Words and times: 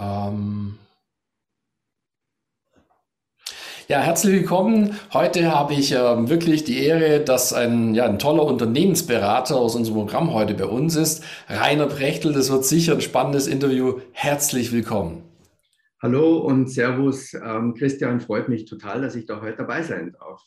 Ähm 0.00 0.78
ja, 3.88 4.00
herzlich 4.00 4.32
willkommen. 4.32 4.98
Heute 5.12 5.52
habe 5.52 5.74
ich 5.74 5.92
äh, 5.92 6.28
wirklich 6.28 6.64
die 6.64 6.84
Ehre, 6.84 7.20
dass 7.20 7.52
ein, 7.52 7.94
ja, 7.94 8.06
ein 8.06 8.18
toller 8.18 8.44
Unternehmensberater 8.44 9.56
aus 9.56 9.74
unserem 9.74 9.98
Programm 9.98 10.32
heute 10.32 10.54
bei 10.54 10.66
uns 10.66 10.96
ist. 10.96 11.24
Rainer 11.48 11.86
Brechtel, 11.86 12.32
das 12.32 12.50
wird 12.50 12.64
sicher 12.64 12.94
ein 12.94 13.00
spannendes 13.00 13.46
Interview. 13.46 14.00
Herzlich 14.12 14.72
willkommen. 14.72 15.29
Hallo 16.02 16.38
und 16.38 16.70
Servus. 16.70 17.34
Ähm, 17.34 17.74
Christian, 17.74 18.22
freut 18.22 18.48
mich 18.48 18.64
total, 18.64 19.02
dass 19.02 19.14
ich 19.14 19.26
da 19.26 19.42
heute 19.42 19.58
dabei 19.58 19.82
sein 19.82 20.16
darf. 20.18 20.42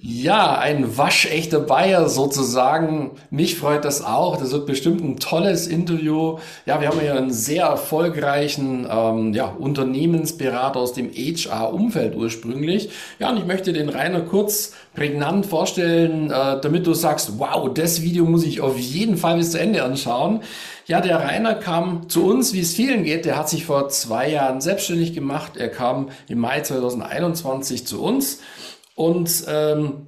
Ja, 0.00 0.58
ein 0.58 0.98
waschechter 0.98 1.60
Bayer 1.60 2.08
sozusagen. 2.08 3.12
Mich 3.30 3.56
freut 3.56 3.84
das 3.84 4.02
auch. 4.04 4.38
Das 4.38 4.50
wird 4.50 4.66
bestimmt 4.66 5.04
ein 5.04 5.18
tolles 5.18 5.68
Interview. 5.68 6.38
Ja, 6.64 6.80
wir 6.80 6.88
haben 6.88 6.98
ja 7.00 7.14
einen 7.14 7.30
sehr 7.30 7.66
erfolgreichen 7.66 8.88
ähm, 8.90 9.32
ja, 9.34 9.46
Unternehmensberater 9.46 10.80
aus 10.80 10.94
dem 10.94 11.12
HR-Umfeld 11.12 12.16
ursprünglich. 12.16 12.90
Ja, 13.20 13.30
und 13.30 13.36
ich 13.36 13.46
möchte 13.46 13.72
den 13.72 13.88
Rainer 13.88 14.22
kurz 14.22 14.72
prägnant 14.96 15.46
vorstellen, 15.46 16.30
äh, 16.30 16.60
damit 16.60 16.86
du 16.86 16.94
sagst, 16.94 17.38
wow, 17.38 17.72
das 17.72 18.02
Video 18.02 18.24
muss 18.24 18.44
ich 18.44 18.60
auf 18.60 18.76
jeden 18.78 19.16
Fall 19.16 19.36
bis 19.36 19.52
zu 19.52 19.60
Ende 19.60 19.84
anschauen. 19.84 20.40
Ja, 20.86 21.00
der 21.00 21.20
Rainer 21.20 21.54
kam 21.54 22.08
zu 22.08 22.26
uns, 22.26 22.52
wie 22.52 22.60
es 22.60 22.74
vielen 22.74 23.04
geht. 23.04 23.24
Der 23.24 23.36
hat 23.36 23.48
sich 23.48 23.64
vor 23.64 23.88
zwei 23.90 24.30
Jahren 24.30 24.60
selbstständig 24.60 25.14
gemacht. 25.14 25.56
Er 25.56 25.68
kam 25.68 26.08
im 26.28 26.38
Mai 26.38 26.62
2021 26.62 27.86
zu 27.86 28.02
uns 28.02 28.40
und 28.94 29.44
ähm, 29.46 30.06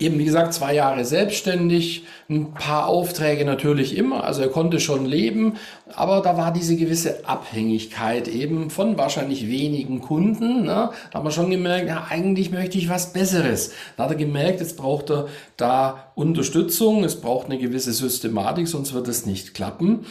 eben, 0.00 0.18
wie 0.18 0.24
gesagt, 0.24 0.54
zwei 0.54 0.74
Jahre 0.74 1.04
selbstständig, 1.04 2.04
ein 2.28 2.54
paar 2.54 2.86
Aufträge 2.86 3.44
natürlich 3.44 3.96
immer, 3.96 4.24
also 4.24 4.40
er 4.40 4.48
konnte 4.48 4.80
schon 4.80 5.04
leben, 5.04 5.56
aber 5.94 6.22
da 6.22 6.36
war 6.36 6.52
diese 6.52 6.76
gewisse 6.76 7.28
Abhängigkeit 7.28 8.26
eben 8.26 8.70
von 8.70 8.96
wahrscheinlich 8.96 9.48
wenigen 9.48 10.00
Kunden. 10.00 10.62
Ne? 10.62 10.90
Da 11.10 11.18
haben 11.18 11.24
wir 11.24 11.30
schon 11.30 11.50
gemerkt, 11.50 11.88
ja, 11.88 12.06
eigentlich 12.08 12.50
möchte 12.50 12.78
ich 12.78 12.88
was 12.88 13.12
Besseres. 13.12 13.72
Da 13.96 14.04
hat 14.04 14.10
er 14.10 14.16
gemerkt, 14.16 14.60
jetzt 14.60 14.76
braucht 14.76 15.10
er 15.10 15.28
da 15.56 16.10
Unterstützung, 16.14 17.04
es 17.04 17.20
braucht 17.20 17.46
eine 17.46 17.58
gewisse 17.58 17.92
Systematik, 17.92 18.68
sonst 18.68 18.94
wird 18.94 19.08
es 19.08 19.26
nicht 19.26 19.54
klappen. 19.54 20.06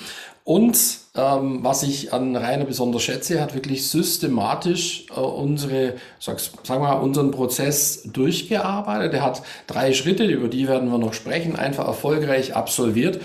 Und 0.50 1.02
ähm, 1.16 1.59
was 1.61 1.83
ich 1.83 2.11
an 2.11 2.36
Rainer 2.36 2.66
besonders 2.66 3.03
schätze, 3.03 3.39
hat 3.39 3.53
wirklich 3.53 3.88
systematisch 3.88 5.06
äh, 5.16 5.19
unsere, 5.19 5.94
sag, 6.19 6.39
sagen 6.39 6.81
wir 6.81 6.88
mal, 6.88 6.94
unseren 6.94 7.30
Prozess 7.30 8.02
durchgearbeitet. 8.11 9.14
Er 9.14 9.23
hat 9.23 9.44
drei 9.67 9.94
Schritte, 9.94 10.25
über 10.25 10.47
die 10.47 10.67
werden 10.67 10.89
wir 10.89 10.97
noch 10.97 11.14
sprechen, 11.14 11.56
einfach 11.56 11.86
erfolgreich 11.86 12.56
absolviert. 12.56 13.22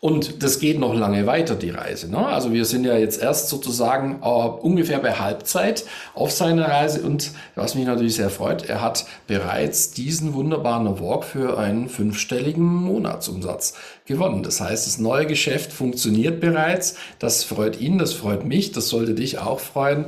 Und 0.00 0.42
das 0.42 0.58
geht 0.58 0.78
noch 0.78 0.94
lange 0.94 1.26
weiter, 1.26 1.54
die 1.54 1.70
Reise. 1.70 2.10
Ne? 2.10 2.18
Also 2.18 2.52
wir 2.52 2.64
sind 2.66 2.84
ja 2.84 2.96
jetzt 2.96 3.20
erst 3.20 3.48
sozusagen 3.48 4.20
äh, 4.22 4.26
ungefähr 4.26 4.98
bei 4.98 5.12
Halbzeit 5.12 5.84
auf 6.14 6.32
seiner 6.32 6.68
Reise 6.68 7.00
und 7.02 7.30
was 7.54 7.74
mich 7.74 7.86
natürlich 7.86 8.16
sehr 8.16 8.28
freut, 8.28 8.68
er 8.68 8.82
hat 8.82 9.06
bereits 9.26 9.92
diesen 9.92 10.34
wunderbaren 10.34 10.86
Award 10.86 11.24
für 11.24 11.58
einen 11.58 11.88
fünfstelligen 11.88 12.64
Monatsumsatz 12.64 13.74
gewonnen. 14.04 14.42
Das 14.42 14.60
heißt, 14.60 14.86
das 14.86 14.98
neue 14.98 15.26
Geschäft 15.26 15.72
funktioniert 15.72 16.40
bereits. 16.40 16.96
Das 17.18 17.44
freut 17.44 17.80
ihn, 17.80 17.98
das 17.98 18.12
freut 18.12 18.44
mich, 18.44 18.72
das 18.72 18.88
sollte 18.88 19.14
dich 19.14 19.38
auch 19.38 19.60
freuen. 19.60 20.06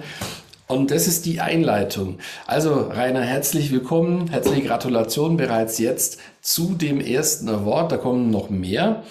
Und 0.66 0.90
das 0.90 1.06
ist 1.06 1.24
die 1.24 1.40
Einleitung. 1.40 2.18
Also 2.46 2.74
Rainer, 2.74 3.22
herzlich 3.22 3.72
willkommen, 3.72 4.28
herzliche 4.28 4.64
Gratulation 4.66 5.38
bereits 5.38 5.78
jetzt 5.78 6.18
zu 6.42 6.74
dem 6.74 7.00
ersten 7.00 7.48
Award. 7.48 7.92
Da 7.92 7.96
kommen 7.96 8.30
noch 8.30 8.50
mehr. 8.50 9.02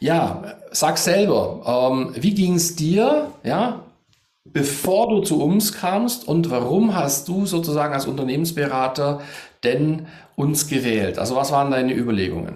Ja, 0.00 0.54
sag 0.70 0.96
selber, 0.96 1.90
ähm, 1.92 2.14
wie 2.14 2.34
ging 2.34 2.54
es 2.54 2.76
dir, 2.76 3.32
ja, 3.42 3.84
bevor 4.44 5.08
du 5.10 5.20
zu 5.22 5.42
uns 5.42 5.72
kamst 5.72 6.26
und 6.28 6.50
warum 6.50 6.94
hast 6.94 7.28
du 7.28 7.46
sozusagen 7.46 7.92
als 7.92 8.06
Unternehmensberater 8.06 9.20
denn 9.64 10.06
uns 10.36 10.68
gewählt? 10.68 11.18
Also 11.18 11.34
was 11.34 11.50
waren 11.50 11.72
deine 11.72 11.96
Überlegungen? 11.96 12.54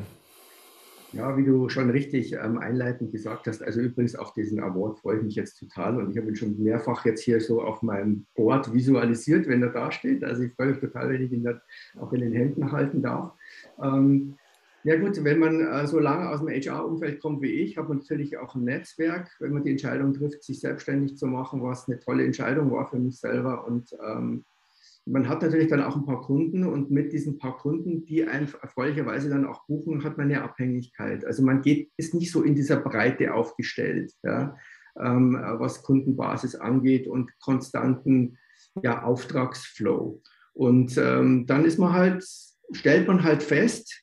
Ja, 1.13 1.37
wie 1.37 1.45
du 1.45 1.69
schon 1.69 1.91
richtig 1.91 2.33
ähm, 2.33 2.57
einleitend 2.57 3.13
gesagt 3.13 3.47
hast, 3.47 3.63
also 3.63 3.81
übrigens 3.81 4.15
auf 4.17 4.33
diesen 4.33 4.61
Award 4.61 5.01
freue 5.01 5.19
ich 5.19 5.23
mich 5.25 5.35
jetzt 5.35 5.59
total 5.59 5.99
und 5.99 6.11
ich 6.11 6.17
habe 6.17 6.29
ihn 6.29 6.37
schon 6.37 6.59
mehrfach 6.63 7.05
jetzt 7.05 7.23
hier 7.23 7.39
so 7.41 7.61
auf 7.61 7.83
meinem 7.83 8.25
Board 8.35 8.73
visualisiert, 8.73 9.47
wenn 9.47 9.63
er 9.63 9.69
da 9.71 9.93
steht. 9.93 10.25
Also 10.25 10.45
ich 10.45 10.55
freue 10.55 10.69
mich 10.69 10.79
total, 10.79 11.11
wenn 11.11 11.23
ich 11.23 11.33
ihn 11.33 11.45
dann 11.45 11.61
auch 12.01 12.15
in 12.15 12.23
den 12.23 12.33
Händen 12.33 12.73
halten 12.73 13.03
darf. 13.03 13.33
Ähm, 13.83 14.37
ja 14.85 14.97
gut, 14.97 15.23
wenn 15.23 15.39
man 15.39 15.61
äh, 15.61 15.87
so 15.87 15.99
lange 15.99 16.29
aus 16.29 16.41
dem 16.41 16.49
HR-Umfeld 16.49 17.21
kommt 17.21 17.43
wie 17.43 17.53
ich, 17.53 17.77
hat 17.77 17.89
man 17.89 17.99
natürlich 17.99 18.39
auch 18.39 18.55
ein 18.55 18.65
Netzwerk. 18.65 19.31
Wenn 19.39 19.53
man 19.53 19.63
die 19.63 19.71
Entscheidung 19.71 20.13
trifft, 20.13 20.43
sich 20.43 20.61
selbstständig 20.61 21.17
zu 21.17 21.27
machen, 21.27 21.63
was 21.63 21.89
eine 21.89 22.01
tolle 22.01 22.25
Entscheidung 22.25 22.71
war 22.73 22.89
für 22.89 22.99
mich 22.99 23.19
selber. 23.19 23.67
Und 23.67 23.91
ähm, 24.05 24.45
man 25.05 25.29
hat 25.29 25.43
natürlich 25.43 25.69
dann 25.69 25.83
auch 25.83 25.97
ein 25.97 26.07
paar 26.07 26.23
Kunden 26.23 26.65
und 26.65 26.91
mit 26.91 27.13
diesen 27.13 27.39
paar 27.39 27.57
Kunden, 27.57 28.05
die 28.05 28.25
einfach 28.25 28.63
erfreulicherweise 28.63 29.29
dann 29.29 29.47
auch 29.47 29.67
buchen, 29.67 30.05
hat 30.05 30.17
man 30.17 30.27
eine 30.27 30.43
Abhängigkeit. 30.43 31.25
Also 31.25 31.43
man 31.43 31.63
geht, 31.63 31.91
ist 31.97 32.15
nicht 32.15 32.31
so 32.31 32.43
in 32.43 32.55
dieser 32.55 32.77
Breite 32.77 33.35
aufgestellt, 33.35 34.13
ja, 34.23 34.57
ähm, 34.99 35.39
was 35.59 35.83
Kundenbasis 35.83 36.55
angeht 36.55 37.09
und 37.09 37.31
konstanten 37.41 38.39
ja, 38.83 39.03
Auftragsflow. 39.03 40.21
Und 40.55 40.97
ähm, 40.99 41.47
dann 41.47 41.65
ist 41.65 41.79
man 41.79 41.93
halt, 41.93 42.25
stellt 42.73 43.09
man 43.09 43.23
halt 43.25 43.43
fest, 43.43 44.02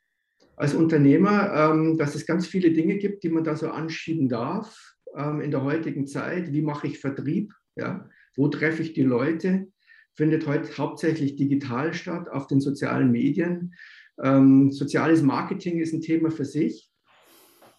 als 0.59 0.74
Unternehmer, 0.74 1.53
ähm, 1.53 1.97
dass 1.97 2.16
es 2.16 2.25
ganz 2.25 2.46
viele 2.46 2.72
Dinge 2.72 2.97
gibt, 2.97 3.24
die 3.24 3.30
man 3.30 3.46
da 3.46 3.56
so 3.56 3.70
anschieben 3.70 4.28
darf 4.28 4.94
ähm, 5.16 5.40
in 5.40 5.52
der 5.52 5.64
heutigen 5.64 6.06
Zeit. 6.06 6.52
Wie 6.52 6.62
mache 6.62 6.88
ich 6.88 7.00
Vertrieb? 7.00 7.53
Ja? 7.78 8.09
Wo 8.36 8.50
treffe 8.50 8.81
ich 8.81 8.92
die 8.92 9.03
Leute? 9.03 9.68
Findet 10.16 10.46
heute 10.47 10.78
hauptsächlich 10.78 11.38
digital 11.38 11.94
statt, 11.94 12.28
auf 12.28 12.47
den 12.47 12.59
sozialen 12.59 13.09
Medien. 13.09 13.74
Ähm, 14.22 14.70
soziales 14.74 15.22
Marketing 15.22 15.80
ist 15.80 15.94
ein 15.94 16.02
Thema 16.02 16.30
für 16.30 16.44
sich. 16.44 16.91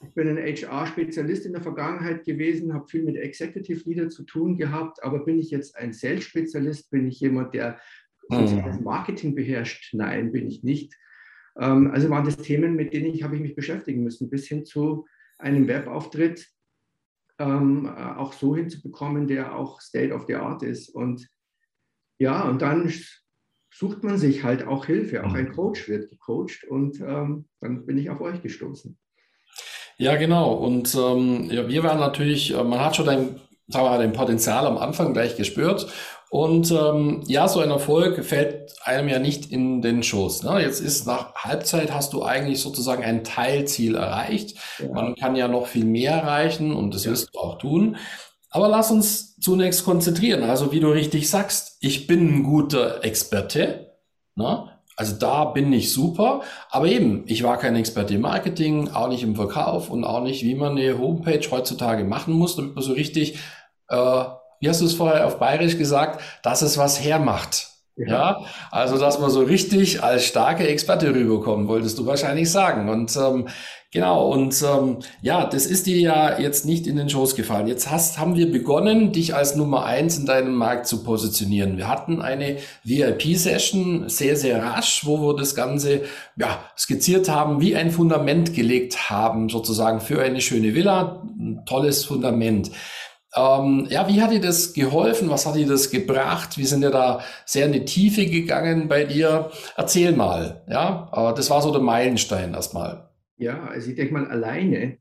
Ich 0.02 0.14
bin 0.14 0.28
ein 0.28 0.38
HR-Spezialist 0.38 1.44
in 1.44 1.52
der 1.52 1.60
Vergangenheit 1.60 2.24
gewesen, 2.24 2.72
habe 2.72 2.88
viel 2.88 3.02
mit 3.02 3.16
Executive 3.16 3.86
Leader 3.86 4.08
zu 4.08 4.22
tun 4.22 4.56
gehabt, 4.56 5.04
aber 5.04 5.26
bin 5.26 5.38
ich 5.38 5.50
jetzt 5.50 5.76
ein 5.76 5.92
Sales-Spezialist? 5.92 6.90
Bin 6.90 7.06
ich 7.06 7.20
jemand, 7.20 7.52
der 7.52 7.78
hm. 8.30 8.46
soziales 8.46 8.80
Marketing 8.80 9.34
beherrscht? 9.34 9.92
Nein, 9.92 10.32
bin 10.32 10.48
ich 10.48 10.62
nicht. 10.62 10.94
Ähm, 11.58 11.90
also 11.90 12.10
waren 12.10 12.24
das 12.24 12.36
Themen, 12.36 12.76
mit 12.76 12.92
denen 12.92 13.06
ich 13.06 13.22
habe 13.22 13.36
ich 13.36 13.42
mich 13.42 13.54
beschäftigen 13.54 14.02
müssen, 14.02 14.30
bis 14.30 14.46
hin 14.46 14.64
zu 14.64 15.06
einem 15.38 15.66
Webauftritt 15.66 16.46
ähm, 17.38 17.86
äh, 17.86 18.18
auch 18.18 18.32
so 18.32 18.54
hinzubekommen, 18.54 19.26
der 19.26 19.56
auch 19.56 19.80
State 19.80 20.12
of 20.12 20.26
the 20.26 20.34
Art 20.34 20.62
ist. 20.62 20.90
Und 20.90 21.26
ja, 22.18 22.42
und 22.42 22.60
dann 22.62 22.92
sucht 23.72 24.04
man 24.04 24.18
sich 24.18 24.44
halt 24.44 24.66
auch 24.66 24.86
Hilfe. 24.86 25.24
Auch 25.24 25.34
ein 25.34 25.46
mhm. 25.46 25.52
Coach 25.52 25.88
wird 25.88 26.10
gecoacht 26.10 26.64
und 26.68 27.00
ähm, 27.00 27.46
dann 27.60 27.86
bin 27.86 27.98
ich 27.98 28.10
auf 28.10 28.20
euch 28.20 28.42
gestoßen. 28.42 28.98
Ja, 29.96 30.16
genau. 30.16 30.54
Und 30.54 30.94
ähm, 30.94 31.50
ja, 31.50 31.68
wir 31.68 31.82
waren 31.82 31.98
natürlich, 31.98 32.54
äh, 32.54 32.64
man 32.64 32.80
hat 32.80 32.96
schon 32.96 33.08
ein, 33.08 33.40
sagen 33.68 33.86
wir 33.86 33.90
mal, 33.90 33.98
den 33.98 34.12
Potenzial 34.12 34.66
am 34.66 34.78
Anfang 34.78 35.12
gleich 35.12 35.36
gespürt 35.36 35.92
und 36.30 36.70
ähm, 36.70 37.24
ja, 37.26 37.48
so 37.48 37.58
ein 37.58 37.72
Erfolg 37.72 38.24
fällt 38.24 38.72
einem 38.84 39.08
ja 39.08 39.18
nicht 39.18 39.50
in 39.50 39.82
den 39.82 40.04
Schoß. 40.04 40.44
Ne? 40.44 40.62
Jetzt 40.62 40.80
ist 40.80 41.04
nach 41.04 41.34
Halbzeit 41.34 41.92
hast 41.92 42.12
du 42.12 42.22
eigentlich 42.22 42.60
sozusagen 42.60 43.02
ein 43.02 43.24
Teilziel 43.24 43.96
erreicht. 43.96 44.56
Ja. 44.78 44.92
Man 44.92 45.16
kann 45.16 45.34
ja 45.34 45.48
noch 45.48 45.66
viel 45.66 45.84
mehr 45.84 46.12
erreichen 46.12 46.72
und 46.72 46.94
das 46.94 47.04
ja. 47.04 47.10
wirst 47.10 47.34
du 47.34 47.40
auch 47.40 47.58
tun. 47.58 47.96
Aber 48.48 48.68
lass 48.68 48.92
uns 48.92 49.40
zunächst 49.40 49.84
konzentrieren. 49.84 50.44
Also 50.44 50.70
wie 50.70 50.78
du 50.78 50.90
richtig 50.90 51.28
sagst, 51.28 51.78
ich 51.80 52.06
bin 52.06 52.32
ein 52.32 52.42
guter 52.44 53.04
Experte. 53.04 53.96
Ne? 54.36 54.70
Also 54.94 55.16
da 55.16 55.46
bin 55.46 55.72
ich 55.72 55.92
super. 55.92 56.42
Aber 56.70 56.86
eben, 56.86 57.24
ich 57.26 57.42
war 57.42 57.58
kein 57.58 57.74
Experte 57.74 58.14
im 58.14 58.20
Marketing, 58.20 58.88
auch 58.90 59.08
nicht 59.08 59.24
im 59.24 59.34
Verkauf 59.34 59.90
und 59.90 60.04
auch 60.04 60.22
nicht, 60.22 60.44
wie 60.44 60.54
man 60.54 60.78
eine 60.78 60.96
Homepage 60.96 61.50
heutzutage 61.50 62.04
machen 62.04 62.34
muss, 62.34 62.54
damit 62.54 62.76
man 62.76 62.84
so 62.84 62.92
richtig 62.92 63.40
äh, 63.88 64.24
wie 64.60 64.68
hast 64.68 64.80
du 64.80 64.84
es 64.84 64.94
vorher 64.94 65.26
auf 65.26 65.38
Bayerisch 65.38 65.78
gesagt, 65.78 66.22
dass 66.42 66.62
es 66.62 66.78
was 66.78 67.02
hermacht. 67.02 67.70
Ja. 67.96 68.44
also 68.70 68.98
dass 68.98 69.18
man 69.18 69.30
so 69.30 69.40
richtig 69.42 70.02
als 70.02 70.24
starke 70.24 70.66
Experte 70.66 71.14
rüberkommen, 71.14 71.68
wolltest 71.68 71.98
du 71.98 72.06
wahrscheinlich 72.06 72.50
sagen. 72.50 72.88
Und 72.88 73.14
ähm, 73.16 73.48
genau, 73.92 74.30
und 74.30 74.62
ähm, 74.62 74.98
ja, 75.20 75.44
das 75.44 75.66
ist 75.66 75.86
dir 75.86 75.98
ja 75.98 76.38
jetzt 76.38 76.64
nicht 76.64 76.86
in 76.86 76.96
den 76.96 77.10
Schoß 77.10 77.34
gefallen. 77.34 77.66
Jetzt 77.66 77.90
hast, 77.90 78.18
haben 78.18 78.36
wir 78.36 78.50
begonnen, 78.50 79.12
dich 79.12 79.34
als 79.34 79.54
Nummer 79.54 79.84
eins 79.84 80.16
in 80.16 80.24
deinem 80.24 80.54
Markt 80.54 80.86
zu 80.86 81.02
positionieren. 81.02 81.76
Wir 81.76 81.88
hatten 81.88 82.22
eine 82.22 82.56
VIP-Session 82.84 84.08
sehr, 84.08 84.36
sehr 84.36 84.62
rasch, 84.62 85.04
wo 85.04 85.20
wir 85.20 85.36
das 85.36 85.54
Ganze 85.54 86.02
ja, 86.36 86.58
skizziert 86.78 87.28
haben, 87.28 87.60
wie 87.60 87.76
ein 87.76 87.90
Fundament 87.90 88.54
gelegt 88.54 89.10
haben, 89.10 89.50
sozusagen 89.50 90.00
für 90.00 90.22
eine 90.22 90.40
schöne 90.40 90.74
Villa. 90.74 91.22
Ein 91.38 91.64
tolles 91.66 92.04
Fundament. 92.04 92.70
Ähm, 93.36 93.86
ja, 93.88 94.08
wie 94.08 94.20
hat 94.20 94.32
dir 94.32 94.40
das 94.40 94.72
geholfen? 94.72 95.30
Was 95.30 95.46
hat 95.46 95.54
dir 95.54 95.66
das 95.66 95.90
gebracht? 95.90 96.58
Wir 96.58 96.66
sind 96.66 96.82
ja 96.82 96.90
da 96.90 97.20
sehr 97.44 97.66
in 97.66 97.72
die 97.72 97.84
Tiefe 97.84 98.26
gegangen 98.26 98.88
bei 98.88 99.04
dir. 99.04 99.50
Erzähl 99.76 100.12
mal, 100.12 100.62
ja, 100.68 101.08
aber 101.12 101.32
das 101.32 101.50
war 101.50 101.62
so 101.62 101.70
der 101.72 101.80
Meilenstein 101.80 102.54
erstmal. 102.54 103.08
Ja, 103.36 103.64
also 103.68 103.90
ich 103.90 103.96
denke 103.96 104.12
mal, 104.12 104.26
alleine 104.26 104.98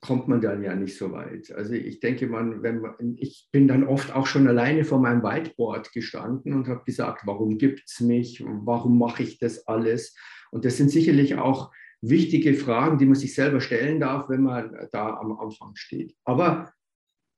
kommt 0.00 0.26
man 0.26 0.40
dann 0.40 0.62
ja 0.62 0.74
nicht 0.74 0.96
so 0.96 1.12
weit. 1.12 1.52
Also 1.52 1.74
ich 1.74 2.00
denke, 2.00 2.26
man, 2.26 2.62
wenn 2.62 2.80
man, 2.80 2.94
ich 3.18 3.48
bin 3.52 3.68
dann 3.68 3.84
oft 3.84 4.14
auch 4.14 4.26
schon 4.26 4.48
alleine 4.48 4.84
vor 4.84 4.98
meinem 4.98 5.22
Whiteboard 5.22 5.92
gestanden 5.92 6.54
und 6.54 6.68
habe 6.68 6.82
gesagt, 6.84 7.22
warum 7.24 7.56
gibt 7.56 7.82
es 7.86 8.00
mich, 8.00 8.42
warum 8.44 8.98
mache 8.98 9.22
ich 9.22 9.38
das 9.38 9.66
alles? 9.68 10.16
Und 10.50 10.64
das 10.64 10.76
sind 10.76 10.90
sicherlich 10.90 11.36
auch 11.36 11.70
wichtige 12.00 12.54
Fragen, 12.54 12.98
die 12.98 13.06
man 13.06 13.14
sich 13.14 13.34
selber 13.34 13.60
stellen 13.60 14.00
darf, 14.00 14.28
wenn 14.28 14.42
man 14.42 14.88
da 14.90 15.14
am 15.14 15.38
Anfang 15.38 15.76
steht. 15.76 16.16
Aber 16.24 16.72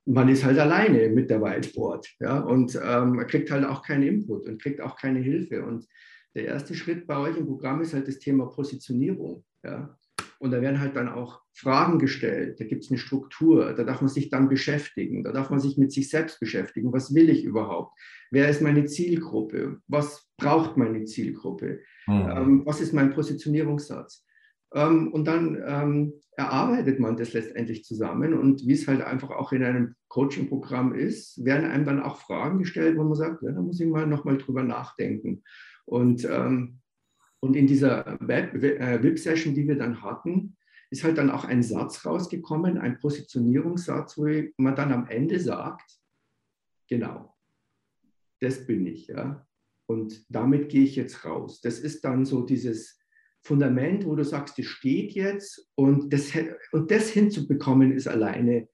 man 0.07 0.29
ist 0.29 0.45
halt 0.45 0.59
alleine 0.59 1.09
mit 1.09 1.31
der 1.31 1.41
Whiteboard 1.41 2.15
ja, 2.21 2.41
und 2.41 2.79
ähm, 2.83 3.17
man 3.17 3.27
kriegt 3.27 3.51
halt 3.51 3.65
auch 3.65 3.83
keinen 3.83 4.03
Input 4.03 4.47
und 4.47 4.61
kriegt 4.61 4.81
auch 4.81 4.97
keine 4.97 5.21
Hilfe. 5.21 5.65
Und 5.65 5.87
der 6.35 6.47
erste 6.47 6.75
Schritt 6.75 7.07
bei 7.07 7.17
euch 7.17 7.37
im 7.37 7.47
Programm 7.47 7.81
ist 7.81 7.95
halt 7.95 8.09
das 8.09 8.19
Thema 8.19 8.47
Positionierung. 8.47 9.45
Ja. 9.63 9.97
Und 10.39 10.51
da 10.51 10.61
werden 10.61 10.81
halt 10.81 10.97
dann 10.97 11.09
auch 11.09 11.41
Fragen 11.55 11.99
gestellt, 11.99 12.61
da 12.61 12.65
gibt 12.65 12.85
es 12.85 12.91
eine 12.91 12.99
Struktur, 12.99 13.73
da 13.73 13.85
darf 13.85 14.01
man 14.01 14.11
sich 14.11 14.29
dann 14.29 14.49
beschäftigen, 14.49 15.25
da 15.25 15.33
darf 15.33 15.49
man 15.49 15.61
sich 15.61 15.79
mit 15.79 15.93
sich 15.93 16.11
selbst 16.11 16.39
beschäftigen. 16.41 16.93
Was 16.93 17.15
will 17.15 17.31
ich 17.31 17.45
überhaupt? 17.45 17.99
Wer 18.31 18.49
ist 18.49 18.61
meine 18.61 18.85
Zielgruppe? 18.85 19.79
Was 19.87 20.29
braucht 20.37 20.77
meine 20.77 21.05
Zielgruppe? 21.05 21.81
Mhm. 22.07 22.29
Ähm, 22.29 22.63
was 22.67 22.81
ist 22.81 22.93
mein 22.93 23.15
Positionierungssatz? 23.15 24.27
Ähm, 24.75 25.13
und 25.13 25.25
dann 25.27 25.63
ähm, 25.65 26.15
erarbeitet 26.37 26.99
man 26.99 27.17
das 27.17 27.33
letztendlich 27.33 27.85
zusammen. 27.85 28.35
Und 28.35 28.67
wie 28.67 28.73
es 28.73 28.89
halt 28.89 29.03
einfach 29.03 29.31
auch 29.31 29.53
in 29.53 29.63
einem 29.63 29.95
Coaching-Programm 30.09 30.95
ist, 30.95 31.45
werden 31.45 31.71
einem 31.71 31.85
dann 31.85 32.03
auch 32.03 32.19
Fragen 32.19 32.59
gestellt, 32.59 32.99
wo 32.99 33.05
man 33.05 33.15
sagt, 33.15 33.43
ja, 33.43 33.53
da 33.53 33.63
muss 33.63 33.81
ich 33.81 33.87
mal 33.87 34.07
nochmal 34.07 34.39
drüber 34.39 34.65
nachdenken. 34.65 35.43
Und, 35.85 36.29
ähm, 36.29 36.81
und 37.41 37.57
in 37.57 37.67
dieser 37.67 38.21
äh, 38.29 39.01
die 39.01 39.69
wir 39.69 39.77
dann 39.77 40.03
hatten, 40.03 40.57
ist 40.91 41.05
halt 41.05 41.19
dann 41.19 41.31
auch 41.31 41.45
ein 41.45 41.63
Satz 41.63 42.05
rausgekommen, 42.05 42.79
ein 42.79 42.99
Positionierungssatz, 42.99 44.19
wo 44.19 44.27
man 44.57 44.77
dann 44.77 44.93
am 44.93 45.07
Ende 45.07 45.39
sagt, 45.39 46.01
genau, 46.89 47.35
das 48.41 48.67
bin 48.67 48.87
ich, 48.87 49.07
ja. 49.09 49.47
Und 49.87 50.25
damit 50.29 50.71
gehe 50.71 50.85
ich 50.85 50.97
jetzt 50.97 51.25
raus. 51.25 51.61
Das 51.61 51.79
ist 51.79 52.05
dann 52.05 52.25
so 52.25 52.43
dieses 52.43 52.99
Fundament, 53.45 54.07
wo 54.07 54.15
du 54.17 54.25
sagst, 54.25 54.59
das 54.59 54.67
steht 54.67 55.13
jetzt 55.13 55.69
und 55.75 56.13
das, 56.13 56.33
und 56.73 56.91
das 56.91 57.11
hinzubekommen 57.11 57.93
ist 57.93 58.09
alleine 58.09 58.69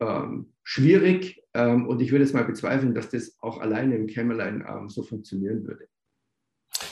ähm, 0.00 0.54
schwierig 0.62 1.42
ähm, 1.54 1.86
und 1.86 2.00
ich 2.00 2.12
würde 2.12 2.24
es 2.24 2.32
mal 2.32 2.44
bezweifeln, 2.44 2.94
dass 2.94 3.10
das 3.10 3.36
auch 3.40 3.58
alleine 3.60 3.96
im 3.96 4.06
Kämmerlein 4.06 4.64
ähm, 4.66 4.88
so 4.88 5.02
funktionieren 5.02 5.66
würde. 5.66 5.86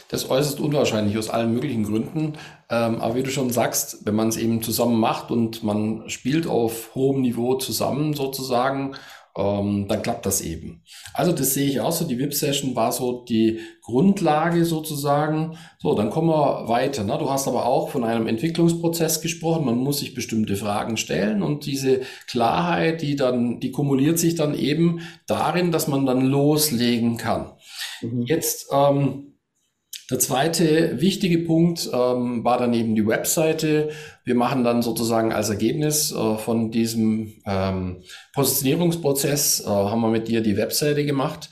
Das 0.08 0.24
ist 0.24 0.30
äußerst 0.30 0.60
unwahrscheinlich 0.60 1.16
aus 1.18 1.30
allen 1.30 1.52
möglichen 1.52 1.84
Gründen. 1.84 2.34
Ähm, 2.68 2.96
aber 2.96 3.16
wie 3.16 3.22
du 3.22 3.30
schon 3.30 3.50
sagst, 3.50 4.06
wenn 4.06 4.14
man 4.14 4.28
es 4.28 4.36
eben 4.36 4.62
zusammen 4.62 5.00
macht 5.00 5.30
und 5.30 5.62
man 5.62 6.08
spielt 6.08 6.46
auf 6.46 6.94
hohem 6.94 7.22
Niveau 7.22 7.54
zusammen 7.56 8.14
sozusagen 8.14 8.94
ähm, 9.36 9.86
dann 9.88 10.02
klappt 10.02 10.26
das 10.26 10.40
eben. 10.40 10.82
Also 11.12 11.32
das 11.32 11.54
sehe 11.54 11.68
ich 11.68 11.80
auch 11.80 11.92
so. 11.92 12.06
Die 12.06 12.18
VIP-Session 12.18 12.76
war 12.76 12.92
so 12.92 13.24
die 13.24 13.60
Grundlage 13.82 14.64
sozusagen. 14.64 15.58
So, 15.78 15.94
dann 15.94 16.10
kommen 16.10 16.28
wir 16.28 16.68
weiter. 16.68 17.02
Ne? 17.04 17.16
Du 17.18 17.28
hast 17.28 17.48
aber 17.48 17.66
auch 17.66 17.88
von 17.88 18.04
einem 18.04 18.28
Entwicklungsprozess 18.28 19.20
gesprochen. 19.20 19.64
Man 19.64 19.78
muss 19.78 19.98
sich 19.98 20.14
bestimmte 20.14 20.56
Fragen 20.56 20.96
stellen 20.96 21.42
und 21.42 21.66
diese 21.66 22.02
Klarheit, 22.28 23.02
die 23.02 23.16
dann, 23.16 23.58
die 23.58 23.72
kumuliert 23.72 24.18
sich 24.18 24.36
dann 24.36 24.54
eben 24.54 25.00
darin, 25.26 25.72
dass 25.72 25.88
man 25.88 26.06
dann 26.06 26.20
loslegen 26.20 27.16
kann. 27.16 27.52
Mhm. 28.02 28.22
Jetzt 28.22 28.68
ähm, 28.72 29.33
der 30.10 30.18
zweite 30.18 31.00
wichtige 31.00 31.38
Punkt 31.38 31.88
ähm, 31.92 32.44
war 32.44 32.58
dann 32.58 32.74
eben 32.74 32.94
die 32.94 33.06
Webseite. 33.06 33.88
Wir 34.24 34.34
machen 34.34 34.62
dann 34.62 34.82
sozusagen 34.82 35.32
als 35.32 35.48
Ergebnis 35.48 36.12
äh, 36.12 36.36
von 36.36 36.70
diesem 36.70 37.32
ähm, 37.46 38.02
Positionierungsprozess, 38.34 39.64
äh, 39.64 39.68
haben 39.68 40.02
wir 40.02 40.10
mit 40.10 40.28
dir 40.28 40.42
die 40.42 40.58
Webseite 40.58 41.06
gemacht. 41.06 41.48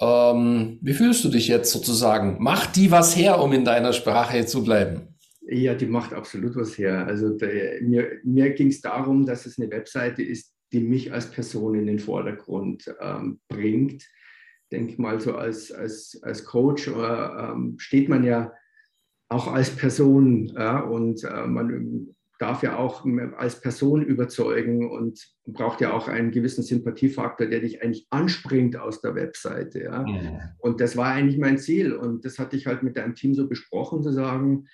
Ähm, 0.00 0.78
wie 0.82 0.92
fühlst 0.92 1.24
du 1.24 1.28
dich 1.28 1.46
jetzt 1.46 1.70
sozusagen? 1.70 2.42
Macht 2.42 2.74
die 2.74 2.90
was 2.90 3.16
her, 3.16 3.40
um 3.40 3.52
in 3.52 3.64
deiner 3.64 3.92
Sprache 3.92 4.44
zu 4.44 4.64
bleiben? 4.64 5.14
Ja, 5.46 5.74
die 5.74 5.86
macht 5.86 6.12
absolut 6.14 6.56
was 6.56 6.76
her. 6.76 7.06
Also 7.06 7.30
der, 7.30 7.80
mir, 7.82 8.08
mir 8.24 8.50
ging 8.50 8.68
es 8.68 8.80
darum, 8.80 9.24
dass 9.24 9.46
es 9.46 9.56
eine 9.58 9.70
Webseite 9.70 10.22
ist, 10.22 10.52
die 10.72 10.80
mich 10.80 11.12
als 11.12 11.30
Person 11.30 11.76
in 11.76 11.86
den 11.86 12.00
Vordergrund 12.00 12.92
ähm, 13.00 13.38
bringt 13.48 14.02
denke 14.72 15.00
mal, 15.00 15.20
so 15.20 15.34
als, 15.36 15.72
als, 15.72 16.18
als 16.22 16.44
Coach 16.44 16.88
äh, 16.88 16.92
ähm, 16.92 17.74
steht 17.78 18.08
man 18.08 18.24
ja 18.24 18.52
auch 19.28 19.46
als 19.48 19.70
Person 19.70 20.46
ja, 20.46 20.80
und 20.80 21.24
äh, 21.24 21.46
man 21.46 22.14
darf 22.38 22.62
ja 22.62 22.76
auch 22.76 23.06
als 23.36 23.60
Person 23.60 24.02
überzeugen 24.02 24.90
und 24.90 25.20
braucht 25.46 25.80
ja 25.80 25.92
auch 25.92 26.08
einen 26.08 26.30
gewissen 26.30 26.62
Sympathiefaktor, 26.62 27.46
der 27.46 27.60
dich 27.60 27.82
eigentlich 27.82 28.06
anspringt 28.10 28.76
aus 28.76 29.00
der 29.00 29.14
Webseite. 29.14 29.84
Ja. 29.84 30.04
ja. 30.06 30.54
Und 30.58 30.80
das 30.80 30.96
war 30.96 31.12
eigentlich 31.12 31.38
mein 31.38 31.58
Ziel 31.58 31.92
und 31.92 32.24
das 32.24 32.38
hatte 32.38 32.56
ich 32.56 32.66
halt 32.66 32.82
mit 32.82 32.96
deinem 32.96 33.14
Team 33.14 33.34
so 33.34 33.48
besprochen, 33.48 34.02
zu 34.02 34.12
sagen, 34.12 34.66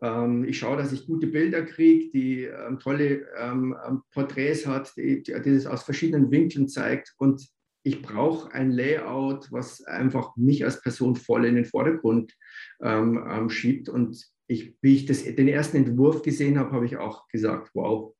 ähm, 0.00 0.44
ich 0.44 0.58
schaue, 0.58 0.78
dass 0.78 0.92
ich 0.92 1.06
gute 1.06 1.26
Bilder 1.26 1.62
kriege, 1.62 2.10
die 2.10 2.44
ähm, 2.44 2.78
tolle 2.78 3.26
ähm, 3.38 3.76
ähm 3.86 4.02
Porträts 4.12 4.66
hat, 4.66 4.92
die, 4.96 5.22
die, 5.22 5.34
die 5.42 5.54
das 5.54 5.66
aus 5.66 5.82
verschiedenen 5.82 6.30
Winkeln 6.30 6.68
zeigt 6.68 7.14
und 7.18 7.46
ich 7.84 8.00
brauche 8.00 8.52
ein 8.52 8.70
Layout, 8.70 9.52
was 9.52 9.84
einfach 9.84 10.36
mich 10.36 10.64
als 10.64 10.80
Person 10.80 11.16
voll 11.16 11.44
in 11.44 11.54
den 11.54 11.66
Vordergrund 11.66 12.34
ähm, 12.82 13.22
ähm, 13.30 13.50
schiebt. 13.50 13.90
Und 13.90 14.24
ich, 14.46 14.76
wie 14.80 14.96
ich 14.96 15.06
das, 15.06 15.22
den 15.22 15.48
ersten 15.48 15.76
Entwurf 15.76 16.22
gesehen 16.22 16.58
habe, 16.58 16.72
habe 16.72 16.86
ich 16.86 16.96
auch 16.96 17.28
gesagt, 17.28 17.70
wow, 17.74 18.14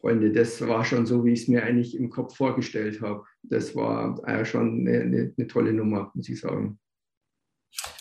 Freunde, 0.00 0.32
das 0.32 0.66
war 0.66 0.84
schon 0.86 1.04
so, 1.04 1.24
wie 1.26 1.32
ich 1.32 1.42
es 1.42 1.48
mir 1.48 1.62
eigentlich 1.62 1.94
im 1.94 2.08
Kopf 2.08 2.34
vorgestellt 2.34 3.02
habe. 3.02 3.24
Das 3.42 3.76
war 3.76 4.18
äh, 4.26 4.46
schon 4.46 4.80
eine, 4.80 5.00
eine, 5.02 5.34
eine 5.36 5.46
tolle 5.46 5.74
Nummer, 5.74 6.10
muss 6.14 6.30
ich 6.30 6.40
sagen. 6.40 6.78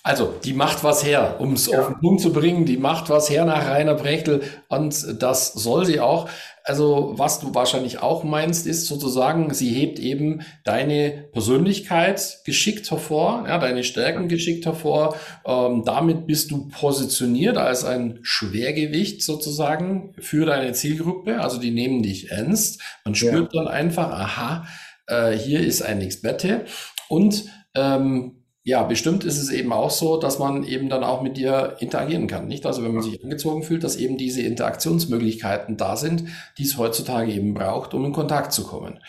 Also, 0.01 0.33
die 0.43 0.53
macht 0.53 0.83
was 0.83 1.05
her, 1.05 1.35
um 1.39 1.53
es 1.53 1.67
ja. 1.67 1.79
auf 1.79 1.87
den 1.87 1.99
Punkt 1.99 2.21
zu 2.21 2.31
bringen. 2.31 2.65
Die 2.65 2.77
macht 2.77 3.09
was 3.09 3.29
her 3.29 3.45
nach 3.45 3.67
Rainer 3.67 3.95
Brechtel 3.95 4.41
und 4.67 5.21
das 5.21 5.53
soll 5.53 5.85
sie 5.85 5.99
auch. 5.99 6.29
Also, 6.63 7.13
was 7.15 7.39
du 7.39 7.53
wahrscheinlich 7.53 7.99
auch 7.99 8.23
meinst, 8.23 8.65
ist 8.65 8.87
sozusagen, 8.87 9.53
sie 9.53 9.69
hebt 9.69 9.99
eben 9.99 10.41
deine 10.63 11.27
Persönlichkeit 11.31 12.39
geschickt 12.45 12.89
hervor, 12.89 13.45
ja, 13.47 13.59
deine 13.59 13.83
Stärken 13.83 14.29
geschickt 14.29 14.65
hervor. 14.65 15.15
Ähm, 15.45 15.83
damit 15.85 16.27
bist 16.27 16.51
du 16.51 16.69
positioniert 16.69 17.57
als 17.57 17.83
ein 17.83 18.19
Schwergewicht 18.21 19.21
sozusagen 19.21 20.13
für 20.19 20.45
deine 20.45 20.71
Zielgruppe. 20.73 21.41
Also, 21.41 21.59
die 21.59 21.71
nehmen 21.71 22.03
dich 22.03 22.31
ernst. 22.31 22.81
Man 23.03 23.15
spürt 23.15 23.53
ja. 23.53 23.63
dann 23.63 23.67
einfach, 23.67 24.09
aha, 24.11 24.65
äh, 25.07 25.31
hier 25.33 25.59
ist 25.59 25.81
ein 25.81 26.01
Experte 26.01 26.65
und 27.09 27.45
ähm, 27.75 28.38
ja, 28.69 28.83
bestimmt 28.83 29.23
ist 29.23 29.41
es 29.41 29.51
eben 29.51 29.73
auch 29.73 29.89
so, 29.89 30.19
dass 30.19 30.37
man 30.37 30.63
eben 30.63 30.89
dann 30.89 31.03
auch 31.03 31.23
mit 31.23 31.37
dir 31.37 31.77
interagieren 31.79 32.27
kann. 32.27 32.47
Nicht? 32.47 32.67
Also 32.67 32.83
wenn 32.83 32.93
man 32.93 33.01
sich 33.01 33.23
angezogen 33.23 33.63
fühlt, 33.63 33.83
dass 33.83 33.95
eben 33.95 34.17
diese 34.17 34.43
Interaktionsmöglichkeiten 34.43 35.75
da 35.75 35.95
sind, 35.95 36.25
die 36.59 36.63
es 36.63 36.77
heutzutage 36.77 37.31
eben 37.31 37.55
braucht, 37.55 37.95
um 37.95 38.05
in 38.05 38.13
Kontakt 38.13 38.53
zu 38.53 38.63
kommen. 38.65 38.99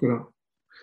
Genau. 0.00 0.28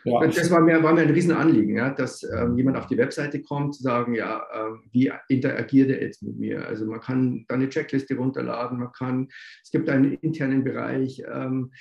Ja. 0.04 0.28
Das 0.28 0.52
war 0.52 0.62
mir, 0.62 0.84
war 0.84 0.94
mir 0.94 1.02
ein 1.02 1.10
Riesenanliegen, 1.10 1.78
ja, 1.78 1.90
dass 1.90 2.22
ähm, 2.24 2.56
jemand 2.58 2.78
auf 2.78 2.86
die 2.86 2.98
Webseite 2.98 3.42
kommt, 3.42 3.74
zu 3.74 3.82
sagen, 3.82 4.14
ja, 4.14 4.38
äh, 4.54 4.78
wie 4.92 5.12
interagiert 5.30 5.90
er 5.90 6.00
jetzt 6.00 6.22
mit 6.22 6.38
mir? 6.38 6.68
Also 6.68 6.86
man 6.86 7.00
kann 7.00 7.46
da 7.48 7.56
eine 7.56 7.70
Checkliste 7.70 8.16
runterladen, 8.16 8.78
man 8.78 8.92
kann, 8.92 9.30
es 9.64 9.72
gibt 9.72 9.90
einen 9.90 10.14
internen 10.22 10.64
Bereich, 10.64 11.24
ähm, 11.28 11.72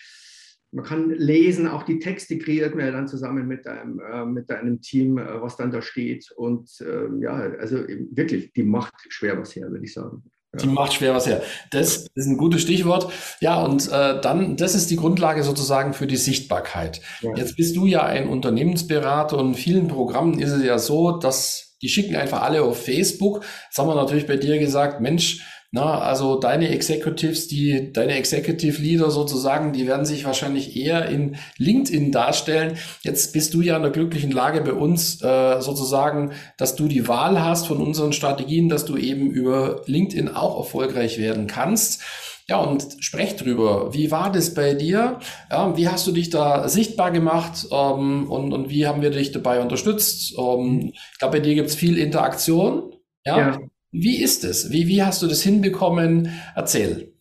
man 0.75 0.85
kann 0.85 1.11
lesen, 1.11 1.69
auch 1.69 1.85
die 1.85 2.01
Texte 2.01 2.37
kreiert 2.37 2.75
man 2.75 2.87
ja 2.87 2.91
dann 2.91 3.07
zusammen 3.07 3.47
mit 3.47 3.67
einem, 3.67 4.01
äh, 4.01 4.25
mit 4.25 4.51
einem 4.51 4.81
Team, 4.81 5.19
äh, 5.19 5.41
was 5.41 5.57
dann 5.57 5.71
da 5.71 5.81
steht. 5.81 6.33
Und 6.37 6.69
äh, 6.81 7.23
ja, 7.23 7.35
also 7.61 7.79
wirklich, 8.11 8.53
die 8.53 8.65
macht 8.65 8.95
schwer 9.09 9.39
was 9.39 9.55
her, 9.55 9.71
würde 9.71 9.85
ich 9.85 9.95
sagen. 9.95 10.25
Ja. 10.53 10.59
Die 10.59 10.67
macht 10.67 10.95
schwer 10.95 11.15
was 11.15 11.27
her. 11.27 11.43
Das 11.71 12.09
ist 12.15 12.27
ein 12.27 12.37
gutes 12.37 12.63
Stichwort. 12.63 13.13
Ja, 13.41 13.63
und 13.65 13.87
äh, 13.91 14.21
dann, 14.21 14.57
das 14.57 14.75
ist 14.75 14.91
die 14.91 14.97
Grundlage 14.97 15.45
sozusagen 15.45 15.95
für 15.95 16.09
die 16.09 16.17
Sichtbarkeit. 16.17 17.01
Ja. 17.21 17.35
Jetzt 17.37 17.57
bist 17.57 17.77
du 17.77 17.87
ja 17.87 18.03
ein 18.03 18.29
Unternehmensberater 18.29 19.39
und 19.39 19.49
in 19.49 19.55
vielen 19.55 19.89
Programmen 19.89 20.41
ist 20.41 20.51
es 20.51 20.65
ja 20.65 20.79
so, 20.79 21.19
dass 21.19 21.77
die 21.83 21.89
schicken 21.89 22.17
einfach 22.17 22.43
alle 22.43 22.63
auf 22.63 22.83
Facebook. 22.83 23.45
Jetzt 23.67 23.79
haben 23.79 23.89
wir 23.89 23.95
natürlich 23.95 24.27
bei 24.27 24.37
dir 24.37 24.59
gesagt, 24.59 25.01
Mensch, 25.01 25.45
na, 25.75 25.99
also 25.99 26.39
deine 26.39 26.69
Executives, 26.69 27.49
die, 27.49 27.93
deine 27.93 28.15
Executive 28.15 28.81
Leader 28.81 29.11
sozusagen, 29.11 29.73
die 29.73 29.89
werden 29.89 30.07
sich 30.07 30.25
wahrscheinlich 30.25 30.77
eher 30.77 31.09
in 31.09 31.35
LinkedIn 31.59 32.13
darstellen. 32.13 32.79
Jetzt 33.03 33.33
bist 33.33 33.55
du 33.55 33.61
ja 33.61 33.75
in 33.75 33.83
der 33.83 33.91
glücklichen 33.91 34.31
Lage 34.31 34.61
bei 34.61 34.73
uns 34.73 35.21
äh, 35.21 35.61
sozusagen, 35.61 36.31
dass 36.59 36.77
du 36.77 36.87
die 36.87 37.09
Wahl 37.09 37.43
hast 37.43 37.67
von 37.67 37.79
unseren 37.79 38.13
Strategien, 38.13 38.69
dass 38.69 38.85
du 38.85 38.97
eben 38.97 39.33
über 39.33 39.83
LinkedIn 39.87 40.29
auch 40.29 40.59
erfolgreich 40.59 41.19
werden 41.19 41.49
kannst. 41.49 42.03
Ja, 42.47 42.59
und 42.59 42.87
sprech 43.01 43.35
drüber. 43.35 43.93
Wie 43.93 44.13
war 44.13 44.31
das 44.31 44.55
bei 44.55 44.75
dir? 44.75 45.19
Ja, 45.51 45.77
wie 45.77 45.89
hast 45.89 46.07
du 46.07 46.13
dich 46.13 46.31
da 46.31 46.69
sichtbar 46.69 47.11
gemacht 47.11 47.67
ähm, 47.73 48.31
und, 48.31 48.53
und 48.53 48.71
wie 48.71 48.87
haben 48.87 49.03
wir 49.03 49.11
dich 49.11 49.33
dabei 49.33 49.61
unterstützt? 49.61 50.39
Ähm, 50.39 50.93
ich 50.95 51.19
glaube, 51.19 51.39
bei 51.39 51.41
dir 51.41 51.57
gibt 51.57 51.71
es 51.71 51.75
viel 51.75 51.99
Interaktion. 51.99 52.93
Ja? 53.27 53.39
ja. 53.39 53.59
Wie 53.97 54.21
ist 54.21 54.43
es? 54.43 54.73
Wie, 54.73 54.89
wie 54.89 55.05
hast 55.05 55.23
du 55.23 55.29
das 55.29 55.41
hinbekommen? 55.41 56.29
Erzähl. 56.57 57.13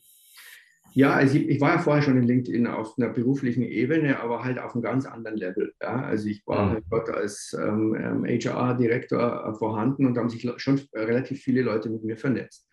Ja, 0.96 1.14
also 1.14 1.38
ich, 1.38 1.48
ich, 1.48 1.62
war 1.62 1.76
ja 1.76 1.78
vorher 1.78 2.02
schon 2.02 2.18
in 2.18 2.24
LinkedIn 2.24 2.66
auf 2.66 2.98
einer 2.98 3.10
beruflichen 3.10 3.62
Ebene, 3.62 4.20
aber 4.20 4.44
halt 4.44 4.58
auf 4.58 4.74
einem 4.74 4.82
ganz 4.82 5.06
anderen 5.06 5.38
Level. 5.38 5.72
Ja? 5.80 6.02
Also 6.02 6.28
ich 6.28 6.42
war 6.48 6.66
mhm. 6.66 6.70
halt 6.72 6.84
dort 6.90 7.10
als 7.12 7.56
ähm, 7.60 8.26
HR-Direktor 8.26 9.44
ähm, 9.46 9.54
äh, 9.54 9.58
vorhanden 9.58 10.08
und 10.08 10.16
da 10.16 10.22
haben 10.22 10.32
sich 10.32 10.50
schon 10.58 10.82
relativ 10.96 11.42
viele 11.42 11.62
Leute 11.62 11.92
mit 11.92 12.04
mir 12.04 12.18
vernetzt. 12.18 12.68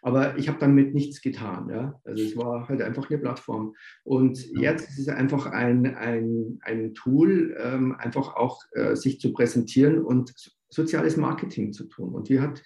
Aber 0.00 0.38
ich 0.38 0.48
habe 0.48 0.58
damit 0.58 0.94
nichts 0.94 1.20
getan. 1.20 1.68
Ja? 1.68 2.00
Also 2.04 2.24
es 2.24 2.34
war 2.38 2.68
halt 2.68 2.80
einfach 2.80 3.10
eine 3.10 3.18
Plattform. 3.18 3.74
Und 4.02 4.42
jetzt 4.56 4.88
ist 4.88 4.98
es 4.98 5.08
einfach 5.08 5.44
ein, 5.44 5.94
ein, 5.94 6.58
ein 6.62 6.94
Tool, 6.94 7.54
ähm, 7.62 7.94
einfach 7.98 8.34
auch 8.34 8.62
äh, 8.72 8.96
sich 8.96 9.20
zu 9.20 9.30
präsentieren 9.34 10.02
und 10.02 10.32
soziales 10.70 11.18
Marketing 11.18 11.74
zu 11.74 11.84
tun. 11.84 12.14
Und 12.14 12.30
wie 12.30 12.40
hat, 12.40 12.62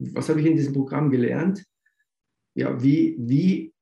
was 0.00 0.28
habe 0.28 0.40
ich 0.40 0.46
in 0.46 0.56
diesem 0.56 0.74
Programm 0.74 1.10
gelernt? 1.10 1.64
Ja, 2.54 2.82
wie, 2.82 3.16
wie 3.18 3.72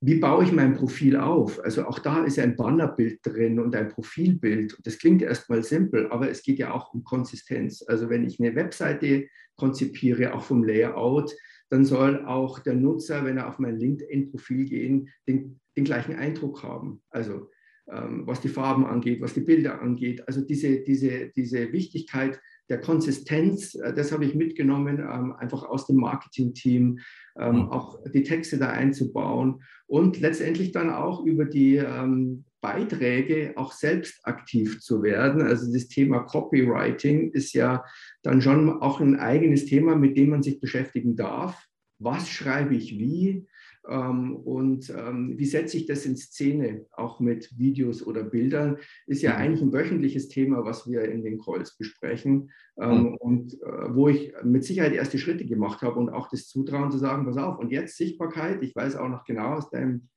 wie 0.00 0.16
baue 0.16 0.44
ich 0.44 0.52
mein 0.52 0.74
Profil 0.74 1.16
auf? 1.16 1.62
Also 1.64 1.86
auch 1.86 1.98
da 1.98 2.24
ist 2.24 2.38
ein 2.38 2.56
Bannerbild 2.56 3.20
drin 3.22 3.58
und 3.58 3.74
ein 3.74 3.88
Profilbild. 3.88 4.78
Das 4.84 4.98
klingt 4.98 5.22
erstmal 5.22 5.62
simpel, 5.62 6.08
aber 6.10 6.30
es 6.30 6.42
geht 6.42 6.58
ja 6.58 6.72
auch 6.72 6.92
um 6.92 7.02
Konsistenz. 7.02 7.82
Also 7.86 8.10
wenn 8.10 8.26
ich 8.26 8.38
eine 8.38 8.54
Webseite 8.54 9.26
konzipiere, 9.56 10.34
auch 10.34 10.42
vom 10.42 10.64
Layout, 10.64 11.34
dann 11.70 11.84
soll 11.84 12.24
auch 12.26 12.58
der 12.58 12.74
Nutzer, 12.74 13.24
wenn 13.24 13.38
er 13.38 13.48
auf 13.48 13.58
mein 13.58 13.78
LinkedIn-Profil 13.78 14.66
geht, 14.66 15.08
den, 15.26 15.60
den, 15.76 15.84
gleichen 15.84 16.14
Eindruck 16.14 16.62
haben. 16.62 17.02
Also 17.10 17.50
ähm, 17.90 18.26
was 18.26 18.40
die 18.40 18.48
Farben 18.48 18.86
angeht, 18.86 19.20
was 19.20 19.34
die 19.34 19.40
Bilder 19.40 19.80
angeht. 19.80 20.28
Also 20.28 20.42
diese, 20.42 20.80
diese, 20.80 21.32
diese 21.34 21.72
Wichtigkeit 21.72 22.38
der 22.68 22.80
Konsistenz, 22.80 23.74
äh, 23.74 23.94
das 23.94 24.12
habe 24.12 24.24
ich 24.24 24.34
mitgenommen, 24.34 24.98
ähm, 24.98 25.32
einfach 25.32 25.64
aus 25.64 25.86
dem 25.86 25.96
Marketing-Team, 25.96 26.98
ähm, 27.38 27.54
mhm. 27.54 27.70
auch 27.70 27.98
die 28.12 28.22
Texte 28.22 28.58
da 28.58 28.70
einzubauen 28.70 29.62
und 29.86 30.20
letztendlich 30.20 30.72
dann 30.72 30.90
auch 30.90 31.24
über 31.24 31.44
die 31.44 31.76
ähm, 31.76 32.44
Beiträge 32.60 33.52
auch 33.56 33.72
selbst 33.72 34.26
aktiv 34.26 34.80
zu 34.80 35.02
werden. 35.02 35.42
Also 35.42 35.72
das 35.72 35.88
Thema 35.88 36.20
Copywriting 36.20 37.30
ist 37.30 37.52
ja 37.52 37.84
dann 38.22 38.42
schon 38.42 38.82
auch 38.82 39.00
ein 39.00 39.16
eigenes 39.20 39.66
Thema, 39.66 39.94
mit 39.94 40.16
dem 40.16 40.30
man 40.30 40.42
sich 40.42 40.60
beschäftigen 40.60 41.14
darf. 41.14 41.66
Was 41.98 42.28
schreibe 42.28 42.74
ich 42.74 42.98
wie? 42.98 43.46
Ähm, 43.88 44.36
und 44.36 44.90
ähm, 44.90 45.38
wie 45.38 45.44
setze 45.44 45.76
ich 45.76 45.86
das 45.86 46.06
in 46.06 46.16
Szene, 46.16 46.86
auch 46.92 47.20
mit 47.20 47.56
Videos 47.58 48.04
oder 48.04 48.24
Bildern, 48.24 48.78
ist 49.06 49.22
ja 49.22 49.34
mhm. 49.34 49.38
eigentlich 49.38 49.62
ein 49.62 49.72
wöchentliches 49.72 50.28
Thema, 50.28 50.64
was 50.64 50.88
wir 50.88 51.02
in 51.02 51.22
den 51.22 51.38
Calls 51.38 51.76
besprechen 51.76 52.50
ähm, 52.78 52.98
mhm. 52.98 53.14
und 53.16 53.54
äh, 53.54 53.94
wo 53.94 54.08
ich 54.08 54.32
mit 54.42 54.64
Sicherheit 54.64 54.92
erste 54.92 55.18
Schritte 55.18 55.46
gemacht 55.46 55.82
habe 55.82 55.98
und 55.98 56.10
auch 56.10 56.28
das 56.28 56.48
Zutrauen 56.48 56.90
zu 56.90 56.98
sagen, 56.98 57.24
pass 57.26 57.36
auf, 57.36 57.58
und 57.58 57.70
jetzt 57.70 57.96
Sichtbarkeit, 57.96 58.62
ich 58.62 58.74
weiß 58.74 58.96
auch 58.96 59.08
noch 59.08 59.24
genau 59.24 59.54
aus 59.54 59.70
deinem 59.70 60.08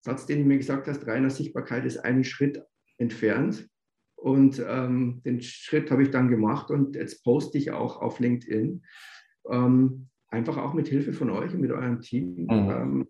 Satz, 0.00 0.26
den 0.26 0.40
du 0.40 0.44
mir 0.44 0.58
gesagt 0.58 0.88
hast, 0.88 1.06
reiner 1.06 1.30
Sichtbarkeit 1.30 1.84
ist 1.84 1.98
einen 1.98 2.24
Schritt 2.24 2.62
entfernt. 2.98 3.68
Und 4.16 4.62
ähm, 4.64 5.20
den 5.24 5.40
Schritt 5.42 5.90
habe 5.90 6.04
ich 6.04 6.10
dann 6.10 6.28
gemacht 6.28 6.70
und 6.70 6.94
jetzt 6.94 7.24
poste 7.24 7.58
ich 7.58 7.72
auch 7.72 8.00
auf 8.00 8.20
LinkedIn. 8.20 8.84
Ähm, 9.50 10.08
einfach 10.32 10.56
auch 10.56 10.74
mit 10.74 10.88
Hilfe 10.88 11.12
von 11.12 11.30
euch 11.30 11.52
und 11.54 11.60
mit 11.60 11.70
eurem 11.70 12.00
Team, 12.00 12.46
mhm. 12.48 12.48
ähm, 12.50 13.08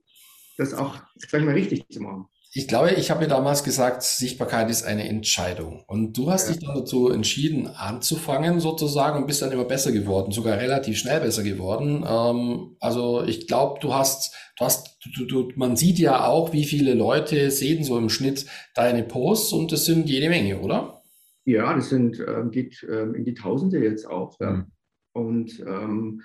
das 0.58 0.74
auch, 0.74 0.96
sag 1.16 1.40
ich 1.40 1.46
mal, 1.46 1.54
richtig 1.54 1.88
zu 1.88 2.00
machen. 2.00 2.26
Ich 2.54 2.68
glaube, 2.68 2.90
ich 2.90 3.10
habe 3.10 3.22
mir 3.22 3.28
damals 3.28 3.64
gesagt, 3.64 4.02
Sichtbarkeit 4.02 4.68
ist 4.68 4.82
eine 4.82 5.08
Entscheidung. 5.08 5.84
Und 5.86 6.18
du 6.18 6.30
hast 6.30 6.48
ja. 6.48 6.52
dich 6.52 6.66
dann 6.66 6.74
dazu 6.74 7.08
entschieden, 7.08 7.66
anzufangen 7.66 8.60
sozusagen 8.60 9.18
und 9.18 9.26
bist 9.26 9.40
dann 9.40 9.52
immer 9.52 9.64
besser 9.64 9.90
geworden, 9.90 10.32
sogar 10.32 10.58
relativ 10.58 10.98
schnell 10.98 11.20
besser 11.20 11.44
geworden. 11.44 12.04
Ähm, 12.06 12.76
also 12.78 13.24
ich 13.24 13.46
glaube, 13.46 13.80
du 13.80 13.94
hast, 13.94 14.34
du 14.58 14.66
hast, 14.66 14.98
du, 15.16 15.24
du, 15.24 15.52
man 15.56 15.76
sieht 15.76 15.98
ja 15.98 16.26
auch, 16.26 16.52
wie 16.52 16.64
viele 16.64 16.92
Leute 16.92 17.50
sehen 17.50 17.84
so 17.84 17.96
im 17.96 18.10
Schnitt 18.10 18.44
deine 18.74 19.02
Posts 19.02 19.54
und 19.54 19.72
das 19.72 19.86
sind 19.86 20.10
jede 20.10 20.28
Menge, 20.28 20.60
oder? 20.60 21.02
Ja, 21.46 21.74
das 21.74 21.88
sind, 21.88 22.20
äh, 22.20 22.42
geht 22.50 22.82
äh, 22.82 23.04
in 23.04 23.24
die 23.24 23.34
Tausende 23.34 23.78
jetzt 23.78 24.06
auch. 24.06 24.38
Ja. 24.40 24.50
Mhm. 24.50 24.66
Und 25.14 25.60
ähm, 25.60 26.22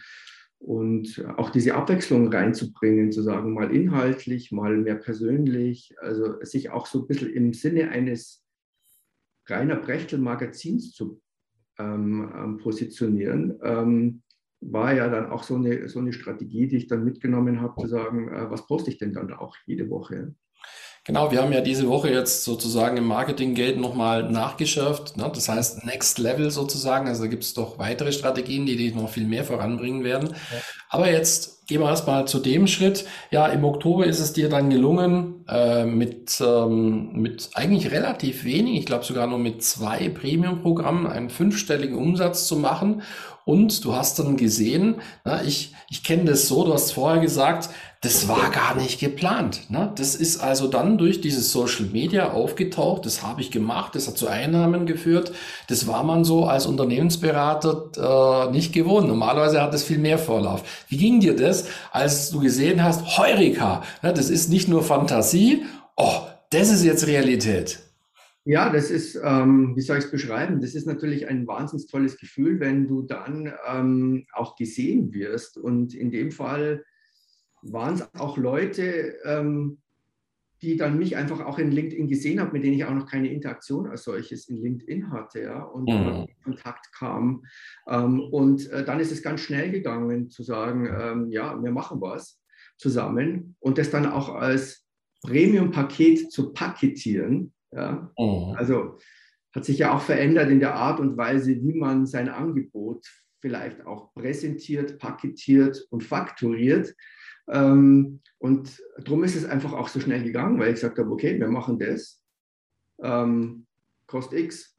und 0.60 1.24
auch 1.38 1.50
diese 1.50 1.76
Abwechslung 1.76 2.28
reinzubringen, 2.28 3.12
zu 3.12 3.22
sagen, 3.22 3.54
mal 3.54 3.74
inhaltlich, 3.74 4.52
mal 4.52 4.76
mehr 4.78 4.96
persönlich, 4.96 5.96
also 6.00 6.44
sich 6.44 6.72
auch 6.72 6.86
so 6.86 7.02
ein 7.02 7.08
bisschen 7.08 7.32
im 7.32 7.54
Sinne 7.54 7.90
eines 7.90 8.44
reiner 9.46 9.78
Brechtel-Magazins 9.78 10.94
zu 10.94 11.22
ähm, 11.80 12.32
ähm, 12.36 12.58
positionieren, 12.58 13.60
ähm, 13.64 14.24
war 14.60 14.94
ja 14.94 15.08
dann 15.10 15.28
auch 15.28 15.44
so 15.44 15.56
eine, 15.56 15.88
so 15.88 16.00
eine 16.00 16.14
Strategie, 16.14 16.68
die 16.68 16.78
ich 16.78 16.88
dann 16.88 17.04
mitgenommen 17.04 17.62
habe, 17.62 17.80
zu 17.80 17.88
sagen, 17.88 18.30
äh, 18.34 18.50
was 18.50 18.66
poste 18.66 18.90
ich 18.90 18.98
denn 18.98 19.14
dann 19.14 19.32
auch 19.34 19.56
jede 19.66 19.90
Woche? 19.90 20.36
Genau, 21.08 21.32
wir 21.32 21.42
haben 21.42 21.54
ja 21.54 21.62
diese 21.62 21.88
Woche 21.88 22.12
jetzt 22.12 22.44
sozusagen 22.44 22.98
im 22.98 23.06
Marketing 23.06 23.56
Gate 23.56 23.78
nochmal 23.78 24.30
nachgeschärft. 24.30 25.16
Ne? 25.16 25.32
Das 25.34 25.48
heißt 25.48 25.86
Next 25.86 26.20
Level 26.20 26.52
sozusagen. 26.52 27.08
Also 27.08 27.24
da 27.24 27.30
gibt 27.30 27.46
es 27.46 27.54
doch 27.54 27.80
weitere 27.80 28.12
Strategien, 28.12 28.66
die 28.66 28.76
dich 28.76 28.94
noch 28.94 29.10
viel 29.10 29.26
mehr 29.26 29.46
voranbringen 29.46 30.04
werden. 30.04 30.32
Ja. 30.32 30.58
Aber 30.90 31.10
jetzt 31.10 31.66
gehen 31.66 31.80
wir 31.80 31.88
erstmal 31.88 32.28
zu 32.28 32.40
dem 32.40 32.68
Schritt. 32.68 33.06
Ja, 33.32 33.48
im 33.48 33.64
Oktober 33.64 34.06
ist 34.06 34.20
es 34.20 34.34
dir 34.34 34.50
dann 34.50 34.70
gelungen, 34.70 35.46
äh, 35.48 35.86
mit, 35.86 36.44
ähm, 36.46 37.14
mit 37.14 37.52
eigentlich 37.54 37.90
relativ 37.90 38.44
wenig, 38.44 38.80
ich 38.80 38.86
glaube 38.86 39.06
sogar 39.06 39.28
nur 39.28 39.40
mit 39.40 39.64
zwei 39.64 40.10
Premium-Programmen, 40.10 41.08
einen 41.08 41.30
fünfstelligen 41.30 41.98
Umsatz 41.98 42.48
zu 42.48 42.58
machen. 42.58 43.02
Und 43.48 43.86
du 43.86 43.96
hast 43.96 44.20
dann 44.20 44.36
gesehen, 44.36 44.96
na, 45.24 45.42
ich, 45.42 45.74
ich 45.90 46.04
kenne 46.04 46.26
das 46.26 46.50
so, 46.50 46.66
du 46.66 46.74
hast 46.74 46.92
vorher 46.92 47.22
gesagt, 47.22 47.70
das 48.02 48.28
war 48.28 48.52
gar 48.52 48.76
nicht 48.76 49.00
geplant. 49.00 49.72
Ne? 49.72 49.90
Das 49.96 50.16
ist 50.16 50.42
also 50.42 50.68
dann 50.68 50.98
durch 50.98 51.22
dieses 51.22 51.54
Social 51.54 51.86
Media 51.86 52.34
aufgetaucht. 52.34 53.06
Das 53.06 53.24
habe 53.24 53.40
ich 53.40 53.50
gemacht. 53.50 53.96
Das 53.96 54.06
hat 54.10 54.18
zu 54.18 54.28
Einnahmen 54.28 54.86
geführt. 54.86 55.32
Das 55.70 55.88
war 55.88 56.04
man 56.04 56.26
so 56.26 56.44
als 56.44 56.66
Unternehmensberater 56.66 58.48
äh, 58.50 58.52
nicht 58.52 58.74
gewohnt. 58.74 59.08
Normalerweise 59.08 59.62
hat 59.62 59.74
es 59.74 59.86
viel 59.86 60.00
mehr 60.00 60.18
Vorlauf. 60.18 60.64
Wie 60.90 60.98
ging 60.98 61.22
dir 61.22 61.34
das, 61.34 61.68
als 61.94 62.32
du 62.32 62.42
gesehen 62.42 62.84
hast, 62.84 63.18
Heurika, 63.18 63.82
ne? 64.02 64.12
das 64.12 64.30
ist 64.30 64.50
nicht 64.50 64.68
nur 64.68 64.84
Fantasie. 64.84 65.64
Oh, 65.96 66.20
das 66.50 66.70
ist 66.70 66.84
jetzt 66.84 67.08
Realität. 67.08 67.80
Ja, 68.48 68.70
das 68.70 68.92
ist, 68.92 69.20
ähm, 69.22 69.76
wie 69.76 69.82
soll 69.82 69.98
ich 69.98 70.06
es 70.06 70.12
beschreiben? 70.12 70.62
Das 70.62 70.74
ist 70.74 70.88
natürlich 70.88 71.28
ein 71.28 71.46
wahnsinnig 71.48 71.88
tolles 71.88 72.18
Gefühl, 72.18 72.62
wenn 72.62 72.88
du 72.88 73.02
dann 73.02 73.54
ähm, 73.68 74.26
auch 74.32 74.56
gesehen 74.56 75.14
wirst. 75.14 75.58
Und 75.58 75.94
in 75.94 76.12
dem 76.12 76.32
Fall 76.32 76.86
waren 77.62 77.96
es 77.96 78.14
auch 78.16 78.38
Leute, 78.38 79.18
ähm, 79.26 79.80
die 80.62 80.78
dann 80.78 80.98
mich 80.98 81.18
einfach 81.18 81.42
auch 81.42 81.60
in 81.60 81.74
LinkedIn 81.74 82.08
gesehen 82.08 82.40
haben, 82.40 82.54
mit 82.54 82.64
denen 82.64 82.76
ich 82.76 82.86
auch 82.86 82.94
noch 82.94 83.06
keine 83.06 83.30
Interaktion 83.30 83.88
als 83.88 84.06
solches 84.06 84.48
in 84.48 84.62
LinkedIn 84.62 85.12
hatte, 85.12 85.42
ja, 85.42 85.64
und 85.64 85.90
mhm. 85.90 86.28
in 86.30 86.44
Kontakt 86.46 86.94
kam. 86.94 87.44
Ähm, 87.86 88.22
und 88.22 88.70
äh, 88.70 88.86
dann 88.86 89.02
ist 89.02 89.12
es 89.12 89.22
ganz 89.22 89.42
schnell 89.42 89.72
gegangen 89.72 90.30
zu 90.30 90.44
sagen, 90.44 90.88
ähm, 90.98 91.32
ja, 91.32 91.62
wir 91.62 91.72
machen 91.72 92.00
was 92.00 92.40
zusammen 92.78 93.58
und 93.60 93.78
das 93.78 93.90
dann 93.90 94.06
auch 94.06 94.34
als 94.34 94.86
Premium-Paket 95.24 96.32
zu 96.32 96.54
paketieren. 96.54 97.52
Ja. 97.72 98.12
Mhm. 98.18 98.56
Also 98.58 98.98
hat 99.54 99.66
sich 99.66 99.80
ja 99.80 99.96
auch 99.96 100.02
verändert 100.02 100.50
in 100.50 100.60
der 100.60 100.76
Art 100.76 101.00
und 101.00 101.18
Weise, 101.18 101.52
wie 101.52 101.74
man 101.74 102.06
sein 102.06 102.30
Angebot 102.30 103.06
vielleicht 103.40 103.86
auch 103.86 104.14
präsentiert, 104.14 105.00
paketiert 105.00 105.86
und 105.90 106.04
fakturiert. 106.04 106.94
Ähm, 107.50 108.20
und 108.40 108.82
darum 109.04 109.24
ist 109.24 109.36
es 109.36 109.46
einfach 109.46 109.74
auch 109.74 109.88
so 109.88 110.00
schnell 110.00 110.24
gegangen, 110.24 110.60
weil 110.60 110.70
ich 110.70 110.76
gesagt 110.76 111.00
habe, 111.00 111.10
okay, 111.10 111.40
wir 111.40 111.48
machen 111.48 111.80
das, 111.80 112.22
ähm, 113.02 113.66
kostet 114.06 114.40
X, 114.40 114.78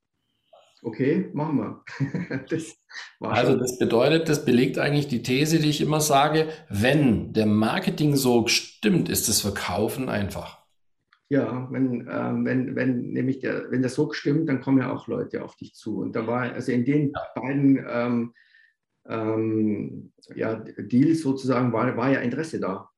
okay, 0.82 1.30
machen 1.32 1.58
wir. 1.58 1.84
das 2.50 2.76
also 3.20 3.56
das 3.56 3.78
bedeutet, 3.78 4.28
das 4.28 4.44
belegt 4.44 4.78
eigentlich 4.78 5.08
die 5.08 5.22
These, 5.22 5.58
die 5.58 5.70
ich 5.70 5.80
immer 5.80 6.00
sage, 6.00 6.48
wenn 6.68 7.32
der 7.32 7.46
Marketing 7.46 8.16
so 8.16 8.46
stimmt, 8.46 9.08
ist 9.08 9.28
das 9.28 9.40
Verkaufen 9.40 10.08
einfach. 10.08 10.57
Ja, 11.30 11.68
wenn, 11.70 12.08
ähm, 12.10 12.44
wenn, 12.46 12.74
wenn 12.74 13.10
nämlich 13.10 13.40
der, 13.40 13.70
wenn 13.70 13.82
das 13.82 13.94
so 13.94 14.12
stimmt, 14.12 14.48
dann 14.48 14.60
kommen 14.60 14.78
ja 14.78 14.92
auch 14.92 15.08
Leute 15.08 15.44
auf 15.44 15.56
dich 15.56 15.74
zu. 15.74 15.98
Und 15.98 16.16
da 16.16 16.26
war, 16.26 16.52
also 16.52 16.72
in 16.72 16.86
den 16.86 17.12
beiden 17.34 17.84
ähm, 17.86 18.32
ähm, 19.06 20.12
ja, 20.34 20.54
Deals 20.54 21.20
sozusagen 21.20 21.72
war, 21.72 21.96
war 21.96 22.10
ja 22.10 22.20
Interesse 22.20 22.60
da. 22.60 22.88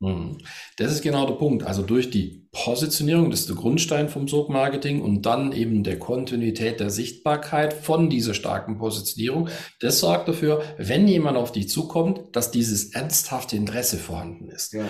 Mhm. 0.00 0.38
Das 0.76 0.92
ist 0.92 1.02
genau 1.02 1.26
der 1.26 1.34
Punkt. 1.34 1.64
Also 1.64 1.82
durch 1.82 2.10
die 2.10 2.46
Positionierung, 2.52 3.30
das 3.30 3.40
ist 3.40 3.48
der 3.48 3.56
Grundstein 3.56 4.08
vom 4.08 4.28
Sog-Marketing 4.28 5.02
und 5.02 5.26
dann 5.26 5.52
eben 5.52 5.82
der 5.82 5.98
Kontinuität 5.98 6.80
der 6.80 6.90
Sichtbarkeit 6.90 7.72
von 7.72 8.08
dieser 8.08 8.34
starken 8.34 8.78
Positionierung. 8.78 9.48
Das 9.80 10.00
sorgt 10.00 10.28
dafür, 10.28 10.62
wenn 10.78 11.08
jemand 11.08 11.36
auf 11.36 11.52
dich 11.52 11.68
zukommt, 11.68 12.36
dass 12.36 12.50
dieses 12.50 12.94
ernsthafte 12.94 13.56
Interesse 13.56 13.96
vorhanden 13.96 14.48
ist. 14.50 14.72
Ja. 14.72 14.86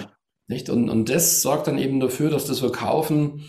Nicht? 0.48 0.70
Und, 0.70 0.88
und 0.88 1.10
das 1.10 1.42
sorgt 1.42 1.66
dann 1.66 1.78
eben 1.78 2.00
dafür, 2.00 2.30
dass 2.30 2.46
das 2.46 2.60
Verkaufen 2.60 3.44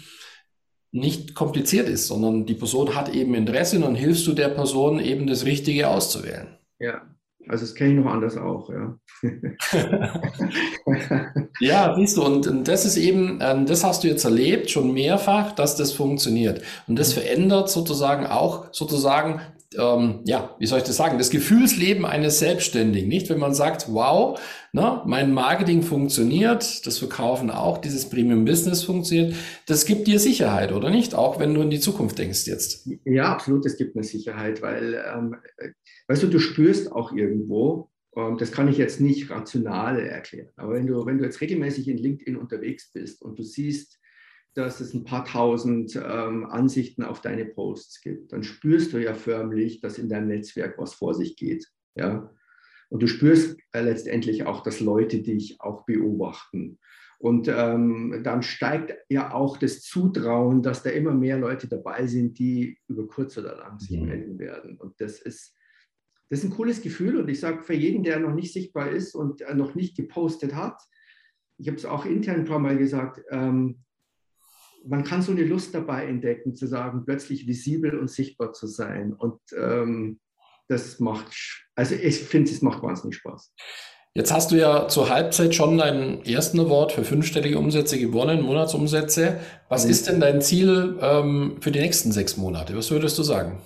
nicht 0.92 1.34
kompliziert 1.34 1.88
ist, 1.88 2.08
sondern 2.08 2.46
die 2.46 2.56
Person 2.56 2.96
hat 2.96 3.14
eben 3.14 3.36
Interesse 3.36 3.78
und 3.78 3.84
dann 3.84 3.96
hilfst 3.96 4.28
du 4.28 4.34
der 4.34 4.50
Person 4.50 5.00
eben 5.00 5.28
das 5.28 5.46
Richtige 5.46 5.88
auszuwählen. 5.88 6.58
Ja, 6.80 7.02
Also 7.48 7.66
das 7.66 7.76
kenne 7.76 7.92
ich 7.92 8.00
noch 8.00 8.12
anders 8.12 8.38
auch, 8.38 8.70
ja. 8.70 8.98
ja, 11.60 11.96
siehst 11.96 12.18
du, 12.18 12.26
und, 12.26 12.48
und, 12.48 12.68
das 12.68 12.86
ist 12.86 12.98
eben, 12.98 13.40
ähm, 13.42 13.66
das 13.66 13.84
hast 13.84 14.04
du 14.04 14.08
jetzt 14.08 14.26
erlebt, 14.26 14.70
schon 14.70 14.94
mehrfach, 14.94 15.54
dass 15.54 15.76
das 15.76 15.94
funktioniert. 15.94 16.62
Und 16.88 16.98
das 16.98 17.16
mhm. 17.16 17.22
verändert 17.22 17.70
sozusagen 17.70 18.26
auch 18.26 18.74
sozusagen 18.74 19.42
ähm, 19.78 20.22
ja, 20.26 20.56
wie 20.58 20.66
soll 20.66 20.80
ich 20.80 20.86
das 20.86 20.98
sagen, 20.98 21.18
das 21.18 21.30
Gefühlsleben 21.30 22.06
eines 22.06 22.40
Selbstständigen, 22.40 23.08
nicht? 23.08 23.30
Wenn 23.30 23.40
man 23.40 23.54
sagt, 23.54 23.88
wow, 23.94 24.40
ne, 24.74 25.02
mein 25.06 25.32
Marketing 25.32 25.84
funktioniert, 25.84 26.86
das 26.88 26.98
Verkaufen 26.98 27.52
auch, 27.52 27.78
dieses 27.78 28.10
Premium 28.10 28.46
Business 28.46 28.84
funktioniert, 28.84 29.36
das 29.68 29.86
gibt 29.86 30.08
dir 30.08 30.20
Sicherheit, 30.20 30.72
oder 30.72 30.90
nicht? 30.90 31.14
Auch 31.14 31.40
wenn 31.40 31.54
du 31.54 31.62
in 31.62 31.70
die 31.70 31.80
Zukunft 31.80 32.18
denkst 32.18 32.48
jetzt. 32.48 32.90
Ja, 33.06 33.32
absolut, 33.32 33.66
es 33.66 33.78
gibt 33.78 33.96
eine 33.96 34.04
Sicherheit, 34.04 34.62
weil, 34.62 35.04
ähm, 35.14 35.36
weißt 36.08 36.24
du, 36.24 36.28
du 36.28 36.40
spürst 36.40 36.92
auch 36.92 37.12
irgendwo, 37.14 37.92
ähm, 38.16 38.38
das 38.38 38.52
kann 38.52 38.68
ich 38.70 38.78
jetzt 38.78 39.00
nicht 39.00 39.30
rational 39.30 40.00
erklären, 40.00 40.50
aber 40.56 40.74
wenn 40.74 40.88
du, 40.88 41.06
wenn 41.06 41.20
du 41.20 41.26
jetzt 41.26 41.42
regelmäßig 41.42 41.88
in 41.88 41.98
LinkedIn 41.98 42.38
unterwegs 42.38 42.92
bist 42.92 43.22
und 43.22 43.38
du 43.38 43.44
siehst, 43.44 43.99
dass 44.60 44.82
es 44.82 44.94
ein 44.94 45.06
paar 45.06 45.26
tausend 45.26 45.96
ähm, 45.96 46.46
Ansichten 46.46 47.04
auf 47.04 47.22
deine 47.22 47.46
Posts 47.46 48.02
gibt, 48.02 48.34
dann 48.34 48.44
spürst 48.44 48.94
du 48.94 49.02
ja 49.02 49.14
förmlich, 49.14 49.80
dass 49.80 49.98
in 49.98 50.10
deinem 50.10 50.28
Netzwerk 50.28 50.78
was 50.78 50.94
vor 50.94 51.14
sich 51.14 51.36
geht. 51.36 51.68
Ja? 51.96 52.30
Und 52.90 53.02
du 53.02 53.08
spürst 53.08 53.58
äh, 53.72 53.82
letztendlich 53.82 54.46
auch, 54.46 54.62
dass 54.62 54.80
Leute 54.80 55.22
dich 55.22 55.62
auch 55.62 55.86
beobachten. 55.86 56.80
Und 57.20 57.48
ähm, 57.48 58.22
dann 58.24 58.44
steigt 58.44 58.96
ja 59.10 59.34
auch 59.34 59.58
das 59.58 59.82
Zutrauen, 59.82 60.62
dass 60.62 60.84
da 60.84 60.90
immer 60.90 61.14
mehr 61.14 61.38
Leute 61.38 61.68
dabei 61.68 62.08
sind, 62.08 62.40
die 62.40 62.78
über 62.88 63.08
kurz 63.08 63.38
oder 63.38 63.58
lang 63.58 63.80
sich 63.80 64.00
mhm. 64.00 64.08
melden 64.08 64.40
werden. 64.40 64.78
Und 64.78 65.00
das 65.00 65.20
ist, 65.20 65.56
das 66.30 66.40
ist 66.40 66.46
ein 66.46 66.56
cooles 66.56 66.82
Gefühl. 66.82 67.18
Und 67.18 67.30
ich 67.30 67.40
sage 67.40 67.62
für 67.64 67.74
jeden, 67.74 68.04
der 68.04 68.20
noch 68.20 68.34
nicht 68.34 68.54
sichtbar 68.54 68.90
ist 68.90 69.16
und 69.16 69.42
äh, 69.42 69.54
noch 69.54 69.76
nicht 69.76 69.96
gepostet 69.96 70.56
hat, 70.56 70.82
ich 71.58 71.68
habe 71.68 71.78
es 71.78 71.86
auch 71.86 72.06
intern 72.06 72.38
ein 72.38 72.46
paar 72.46 72.60
Mal 72.60 72.78
gesagt, 72.78 73.22
ähm, 73.32 73.84
man 74.86 75.04
kann 75.04 75.22
so 75.22 75.32
eine 75.32 75.44
Lust 75.44 75.74
dabei 75.74 76.06
entdecken, 76.06 76.56
zu 76.56 76.68
sagen, 76.68 77.04
plötzlich 77.06 77.48
visibel 77.48 77.98
und 77.98 78.10
sichtbar 78.10 78.54
zu 78.54 78.68
sein. 78.68 79.14
Und 79.14 79.40
ähm, 79.58 80.20
das 80.68 81.00
macht, 81.00 81.34
also 81.76 81.96
ich 81.96 82.20
finde, 82.20 82.52
es 82.52 82.62
macht 82.62 82.84
wahnsinnig 82.84 83.16
Spaß. 83.16 83.54
Jetzt 84.16 84.34
hast 84.34 84.52
du 84.52 84.56
ja 84.56 84.88
zur 84.88 85.10
Halbzeit 85.10 85.54
schon 85.54 85.78
deinen 85.78 86.26
ersten 86.26 86.60
Award 86.60 86.92
für 86.92 87.04
fünfstellige 87.04 87.60
Umsätze 87.60 88.00
gewonnen, 88.00 88.42
Monatsumsätze. 88.42 89.40
Was 89.70 89.86
mhm. 89.86 89.92
ist 89.92 90.08
denn 90.08 90.20
dein 90.20 90.42
Ziel 90.42 90.98
ähm, 91.02 91.58
für 91.62 91.72
die 91.72 91.80
nächsten 91.80 92.12
sechs 92.12 92.36
Monate? 92.36 92.76
Was 92.76 92.92
würdest 92.92 93.18
du 93.18 93.24
sagen? 93.24 93.62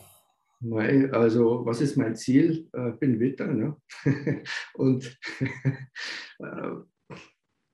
Also, 1.12 1.66
was 1.66 1.82
ist 1.82 1.98
mein 1.98 2.16
Ziel? 2.16 2.70
Äh, 2.74 2.92
bin 2.92 3.20
Witter, 3.20 3.48
ne? 3.48 3.76
Und 4.74 5.18
äh, 6.40 7.16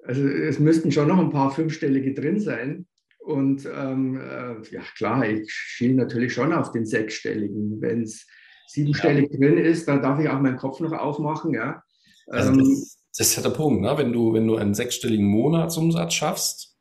also 0.04 0.28
es 0.28 0.60
müssten 0.60 0.92
schon 0.92 1.08
noch 1.08 1.20
ein 1.20 1.30
paar 1.30 1.52
fünfstellige 1.52 2.14
drin 2.14 2.40
sein. 2.40 2.88
Und 3.30 3.70
ähm, 3.72 4.20
äh, 4.20 4.56
ja, 4.72 4.82
klar, 4.98 5.24
ich 5.24 5.52
schiele 5.52 5.94
natürlich 5.94 6.34
schon 6.34 6.52
auf 6.52 6.72
den 6.72 6.88
sechsstelligen. 6.88 7.80
Wenn 7.80 8.02
es 8.02 8.26
siebenstellig 8.66 9.30
ja. 9.32 9.38
drin 9.38 9.60
ist, 9.60 9.88
dann 9.88 10.02
darf 10.02 10.20
ich 10.20 10.28
auch 10.28 10.40
meinen 10.40 10.58
Kopf 10.58 10.80
noch 10.80 10.94
aufmachen. 10.94 11.54
Ja. 11.54 11.84
Also 12.26 12.54
ähm, 12.54 12.58
das, 12.58 12.98
das, 13.16 13.28
ist 13.28 13.36
ja 13.36 13.44
der 13.44 13.52
Punkt, 13.52 13.82
ne? 13.82 13.94
wenn, 13.98 14.12
du, 14.12 14.34
wenn 14.34 14.48
du 14.48 14.56
einen 14.56 14.74
sechsstelligen 14.74 15.28
Monatsumsatz 15.28 16.16
schaffst 16.16 16.76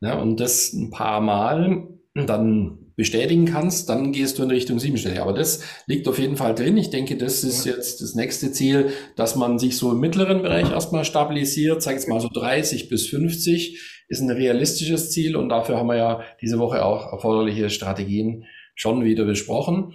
ja, 0.00 0.18
und 0.18 0.40
das 0.40 0.72
ein 0.72 0.90
paar 0.90 1.20
Mal, 1.20 1.86
dann 2.14 2.81
bestätigen 3.02 3.46
kannst, 3.46 3.88
dann 3.88 4.12
gehst 4.12 4.38
du 4.38 4.44
in 4.44 4.50
Richtung 4.50 4.78
siebenstellig. 4.78 5.20
Aber 5.20 5.32
das 5.32 5.64
liegt 5.86 6.06
auf 6.06 6.20
jeden 6.20 6.36
Fall 6.36 6.54
drin. 6.54 6.76
Ich 6.76 6.90
denke, 6.90 7.16
das 7.16 7.42
ist 7.42 7.64
jetzt 7.64 8.00
das 8.00 8.14
nächste 8.14 8.52
Ziel, 8.52 8.90
dass 9.16 9.34
man 9.34 9.58
sich 9.58 9.76
so 9.76 9.90
im 9.90 9.98
mittleren 9.98 10.42
Bereich 10.42 10.70
erstmal 10.70 11.04
stabilisiert, 11.04 11.82
sag 11.82 11.94
jetzt 11.94 12.08
mal 12.08 12.20
so 12.20 12.28
30 12.32 12.88
bis 12.88 13.08
50 13.08 13.80
ist 14.08 14.20
ein 14.20 14.30
realistisches 14.30 15.10
Ziel 15.10 15.36
und 15.36 15.48
dafür 15.48 15.78
haben 15.78 15.86
wir 15.88 15.96
ja 15.96 16.20
diese 16.40 16.58
Woche 16.58 16.84
auch 16.84 17.12
erforderliche 17.12 17.70
Strategien 17.70 18.44
schon 18.74 19.04
wieder 19.04 19.24
besprochen. 19.24 19.94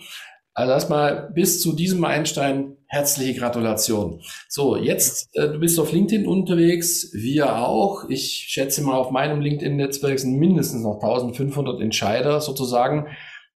Also 0.58 0.72
erstmal 0.72 1.30
bis 1.36 1.62
zu 1.62 1.72
diesem 1.74 2.04
Einstein 2.04 2.78
herzliche 2.88 3.40
Gratulation. 3.40 4.22
So, 4.50 4.76
jetzt, 4.76 5.30
äh, 5.36 5.50
du 5.50 5.60
bist 5.60 5.80
auf 5.80 5.92
LinkedIn 5.92 6.26
unterwegs, 6.26 7.12
wir 7.14 7.58
auch. 7.58 8.10
Ich 8.10 8.48
schätze 8.50 8.82
mal, 8.82 8.96
auf 8.96 9.12
meinem 9.12 9.40
LinkedIn-Netzwerk 9.40 10.18
sind 10.18 10.40
mindestens 10.40 10.82
noch 10.82 10.96
1500 10.96 11.80
Entscheider 11.80 12.42
sozusagen, 12.42 13.06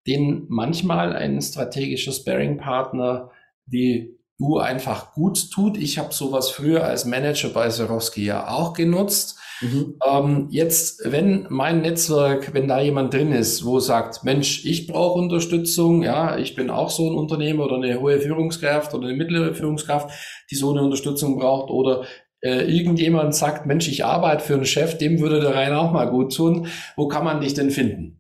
denen 0.05 0.45
manchmal 0.47 1.15
ein 1.15 1.41
strategischer 1.41 2.11
Sparing-Partner 2.11 3.31
wie 3.65 4.19
du 4.37 4.59
einfach 4.59 5.13
gut 5.13 5.49
tut. 5.49 5.77
Ich 5.77 5.97
habe 5.97 6.13
sowas 6.13 6.51
früher 6.51 6.83
als 6.83 7.05
Manager 7.05 7.49
bei 7.49 7.71
Sorowski 7.71 8.25
ja 8.25 8.47
auch 8.47 8.73
genutzt. 8.73 9.39
Mhm. 9.61 9.95
Ähm, 10.05 10.47
jetzt, 10.49 11.01
wenn 11.11 11.45
mein 11.49 11.81
Netzwerk, 11.81 12.53
wenn 12.53 12.67
da 12.67 12.81
jemand 12.81 13.13
drin 13.13 13.31
ist, 13.31 13.63
wo 13.63 13.79
sagt, 13.79 14.23
Mensch, 14.23 14.65
ich 14.65 14.87
brauche 14.87 15.19
Unterstützung, 15.19 16.03
ja, 16.03 16.37
ich 16.37 16.55
bin 16.55 16.69
auch 16.69 16.89
so 16.89 17.09
ein 17.09 17.15
Unternehmer 17.15 17.65
oder 17.65 17.75
eine 17.75 17.99
hohe 17.99 18.19
Führungskraft 18.19 18.93
oder 18.93 19.07
eine 19.07 19.17
mittlere 19.17 19.53
Führungskraft, 19.53 20.09
die 20.49 20.55
so 20.55 20.71
eine 20.71 20.81
Unterstützung 20.81 21.37
braucht 21.37 21.69
oder 21.69 22.05
äh, 22.41 22.63
irgendjemand 22.75 23.35
sagt, 23.35 23.67
Mensch, 23.67 23.87
ich 23.87 24.03
arbeite 24.03 24.43
für 24.43 24.55
einen 24.55 24.65
Chef, 24.65 24.97
dem 24.97 25.19
würde 25.19 25.39
der 25.39 25.53
Rainer 25.53 25.79
auch 25.79 25.91
mal 25.91 26.09
gut 26.09 26.35
tun. 26.35 26.67
Wo 26.95 27.07
kann 27.07 27.23
man 27.23 27.41
dich 27.41 27.53
denn 27.53 27.69
finden? 27.69 28.17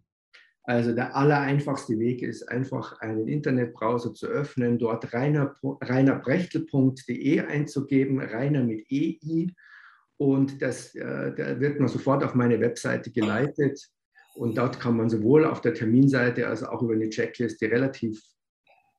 Also 0.63 0.93
der 0.93 1.15
allereinfachste 1.15 1.97
Weg 1.97 2.21
ist 2.21 2.47
einfach 2.47 2.99
einen 3.01 3.27
Internetbrowser 3.27 4.13
zu 4.13 4.27
öffnen, 4.27 4.77
dort 4.77 5.11
reiner, 5.11 5.55
reinerbrechtel.de 5.63 7.39
einzugeben, 7.41 8.21
reiner 8.21 8.63
mit 8.63 8.85
EI 8.91 9.47
und 10.21 10.61
das 10.61 10.93
äh, 10.93 11.33
da 11.35 11.59
wird 11.59 11.79
man 11.79 11.89
sofort 11.89 12.23
auf 12.23 12.35
meine 12.35 12.59
Webseite 12.59 13.09
geleitet. 13.09 13.89
Und 14.35 14.55
dort 14.55 14.79
kann 14.79 14.95
man 14.95 15.09
sowohl 15.09 15.45
auf 15.45 15.61
der 15.61 15.73
Terminseite 15.73 16.47
als 16.47 16.61
auch 16.61 16.83
über 16.83 16.93
eine 16.93 17.09
Checkliste 17.09 17.71
relativ 17.71 18.21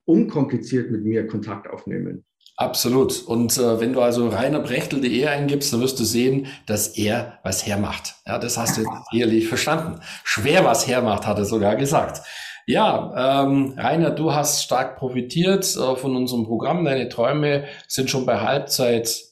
unkompliziert 0.05 0.91
mit 0.91 1.05
mir 1.05 1.29
Kontakt 1.29 1.71
aufnehmen. 1.71 2.25
Absolut. 2.57 3.23
Und 3.23 3.57
äh, 3.57 3.79
wenn 3.79 3.93
du 3.93 4.01
also 4.01 4.31
reinerbrechtel.de 4.31 5.27
eingibst, 5.27 5.73
dann 5.73 5.81
wirst 5.81 6.01
du 6.01 6.05
sehen, 6.05 6.49
dass 6.67 6.99
er 6.99 7.39
was 7.45 7.65
hermacht. 7.69 8.17
Ja, 8.27 8.41
das 8.41 8.59
hast 8.59 8.79
du 8.79 8.85
ehrlich 9.17 9.47
verstanden. 9.47 10.01
Schwer 10.25 10.65
was 10.65 10.89
hermacht, 10.89 11.25
hat 11.25 11.39
er 11.39 11.45
sogar 11.45 11.77
gesagt. 11.77 12.27
Ja, 12.67 13.45
ähm, 13.45 13.75
Rainer, 13.77 14.11
du 14.11 14.33
hast 14.33 14.65
stark 14.65 14.97
profitiert 14.97 15.65
äh, 15.77 15.95
von 15.95 16.17
unserem 16.17 16.47
Programm. 16.47 16.85
Deine 16.85 17.09
Träume 17.09 17.67
sind 17.87 18.11
schon 18.11 18.27
bei 18.27 18.41
Halbzeit 18.41 19.32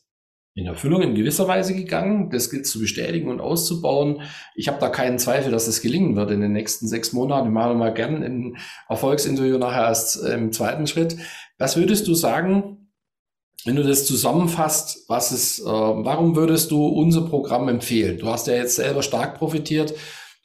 in 0.60 0.66
Erfüllung 0.66 1.02
in 1.02 1.14
gewisser 1.14 1.48
Weise 1.48 1.74
gegangen. 1.74 2.30
Das 2.30 2.50
gilt 2.50 2.66
zu 2.66 2.78
bestätigen 2.78 3.28
und 3.28 3.40
auszubauen. 3.40 4.22
Ich 4.54 4.68
habe 4.68 4.78
da 4.78 4.88
keinen 4.88 5.18
Zweifel, 5.18 5.50
dass 5.50 5.66
es 5.66 5.80
gelingen 5.80 6.16
wird 6.16 6.30
in 6.30 6.40
den 6.40 6.52
nächsten 6.52 6.86
sechs 6.86 7.12
Monaten. 7.12 7.48
Wir 7.48 7.52
machen 7.52 7.78
mal 7.78 7.94
gern 7.94 8.22
ein 8.22 8.56
Erfolgsinterview 8.88 9.58
nachher 9.58 9.88
erst 9.88 10.22
im 10.24 10.52
zweiten 10.52 10.86
Schritt. 10.86 11.16
Was 11.58 11.76
würdest 11.76 12.06
du 12.06 12.14
sagen, 12.14 12.88
wenn 13.64 13.76
du 13.76 13.82
das 13.82 14.06
zusammenfasst, 14.06 15.08
was 15.08 15.32
ist, 15.32 15.60
äh, 15.60 15.64
warum 15.64 16.36
würdest 16.36 16.70
du 16.70 16.86
unser 16.86 17.22
Programm 17.22 17.68
empfehlen? 17.68 18.18
Du 18.18 18.26
hast 18.26 18.46
ja 18.46 18.54
jetzt 18.54 18.76
selber 18.76 19.02
stark 19.02 19.36
profitiert. 19.36 19.94